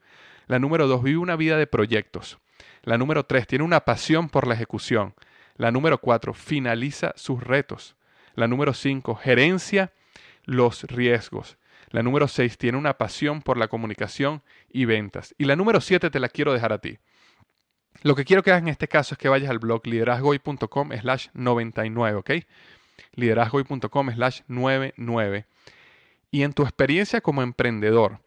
La 0.47 0.59
número 0.59 0.87
2 0.87 1.03
vive 1.03 1.19
una 1.19 1.37
vida 1.37 1.55
de 1.55 1.67
proyectos. 1.67 2.37
La 2.83 2.97
número 2.97 3.25
3 3.25 3.47
tiene 3.47 3.63
una 3.63 3.81
pasión 3.81 4.29
por 4.29 4.47
la 4.47 4.55
ejecución. 4.55 5.13
La 5.55 5.71
número 5.71 5.99
4 5.99 6.33
finaliza 6.33 7.13
sus 7.15 7.43
retos. 7.43 7.95
La 8.35 8.47
número 8.47 8.73
5 8.73 9.15
gerencia 9.15 9.91
los 10.45 10.83
riesgos. 10.83 11.57
La 11.89 12.03
número 12.03 12.27
6 12.27 12.57
tiene 12.57 12.77
una 12.77 12.97
pasión 12.97 13.41
por 13.41 13.57
la 13.57 13.67
comunicación 13.67 14.41
y 14.69 14.85
ventas. 14.85 15.35
Y 15.37 15.45
la 15.45 15.55
número 15.55 15.81
7 15.81 16.09
te 16.09 16.19
la 16.19 16.29
quiero 16.29 16.53
dejar 16.53 16.73
a 16.73 16.79
ti. 16.79 16.99
Lo 18.03 18.15
que 18.15 18.25
quiero 18.25 18.41
que 18.41 18.51
hagas 18.51 18.63
en 18.63 18.69
este 18.69 18.87
caso 18.87 19.13
es 19.13 19.17
que 19.17 19.29
vayas 19.29 19.49
al 19.49 19.59
blog 19.59 19.85
liderazgoy.com 19.85 20.91
slash 20.99 21.27
99, 21.33 22.17
¿ok? 22.17 22.31
liderazgoy.com 23.13 24.11
slash 24.11 24.41
99. 24.47 25.45
Y 26.31 26.43
en 26.43 26.53
tu 26.53 26.63
experiencia 26.63 27.21
como 27.21 27.41
emprendedor, 27.41 28.21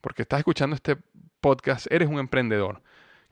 porque 0.00 0.22
estás 0.22 0.38
escuchando 0.38 0.76
este 0.76 0.96
podcast, 1.40 1.90
eres 1.90 2.08
un 2.08 2.18
emprendedor. 2.18 2.82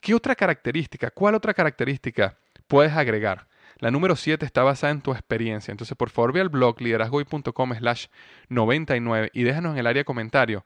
¿Qué 0.07 0.15
otra 0.15 0.37
característica, 0.37 1.11
cuál 1.11 1.35
otra 1.35 1.53
característica 1.53 2.39
puedes 2.69 2.93
agregar? 2.93 3.49
La 3.81 3.91
número 3.91 4.15
7 4.15 4.47
está 4.47 4.63
basada 4.63 4.93
en 4.93 5.01
tu 5.01 5.11
experiencia. 5.11 5.73
Entonces, 5.73 5.97
por 5.97 6.11
favor, 6.11 6.33
ve 6.33 6.41
al 6.41 6.49
blog 6.49 6.81
liderazgoy.com 6.81 7.75
slash 7.75 8.07
99 8.49 9.33
y 9.35 9.43
déjanos 9.43 9.73
en 9.73 9.79
el 9.79 9.87
área 9.89 10.03
de 10.03 10.05
comentario 10.05 10.65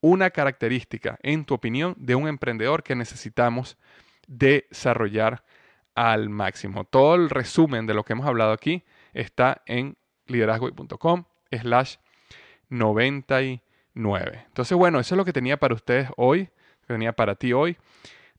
una 0.00 0.30
característica, 0.30 1.18
en 1.22 1.44
tu 1.44 1.52
opinión, 1.52 1.96
de 1.98 2.14
un 2.14 2.28
emprendedor 2.28 2.82
que 2.82 2.94
necesitamos 2.94 3.76
desarrollar 4.26 5.44
al 5.94 6.30
máximo. 6.30 6.84
Todo 6.84 7.16
el 7.16 7.28
resumen 7.28 7.86
de 7.86 7.92
lo 7.92 8.04
que 8.04 8.14
hemos 8.14 8.26
hablado 8.26 8.52
aquí 8.52 8.84
está 9.12 9.60
en 9.66 9.98
liderazgoy.com 10.28 11.24
slash 11.50 11.96
99. 12.70 14.44
Entonces, 14.46 14.78
bueno, 14.78 14.98
eso 14.98 15.14
es 15.14 15.16
lo 15.18 15.26
que 15.26 15.34
tenía 15.34 15.58
para 15.58 15.74
ustedes 15.74 16.08
hoy, 16.16 16.46
que 16.86 16.94
tenía 16.94 17.12
para 17.12 17.34
ti 17.34 17.52
hoy. 17.52 17.76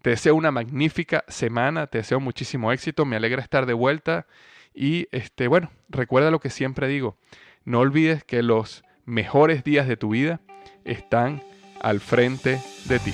Te 0.01 0.12
deseo 0.12 0.35
una 0.35 0.51
magnífica 0.51 1.25
semana, 1.27 1.88
te 1.88 1.97
deseo 1.97 2.21
muchísimo 2.21 2.71
éxito, 2.71 3.03
me 3.03 3.17
alegra 3.17 3.41
estar 3.41 3.65
de 3.65 3.73
vuelta 3.73 4.27
y 4.73 5.07
este 5.12 5.47
bueno, 5.47 5.71
recuerda 5.89 6.31
lo 6.31 6.39
que 6.39 6.49
siempre 6.49 6.88
digo, 6.88 7.17
no 7.65 7.79
olvides 7.79 8.23
que 8.23 8.41
los 8.41 8.83
mejores 9.05 9.63
días 9.65 9.88
de 9.88 9.97
tu 9.97 10.09
vida 10.09 10.39
están 10.85 11.43
al 11.81 11.99
frente 11.99 12.62
de 12.85 12.99
ti. 12.99 13.13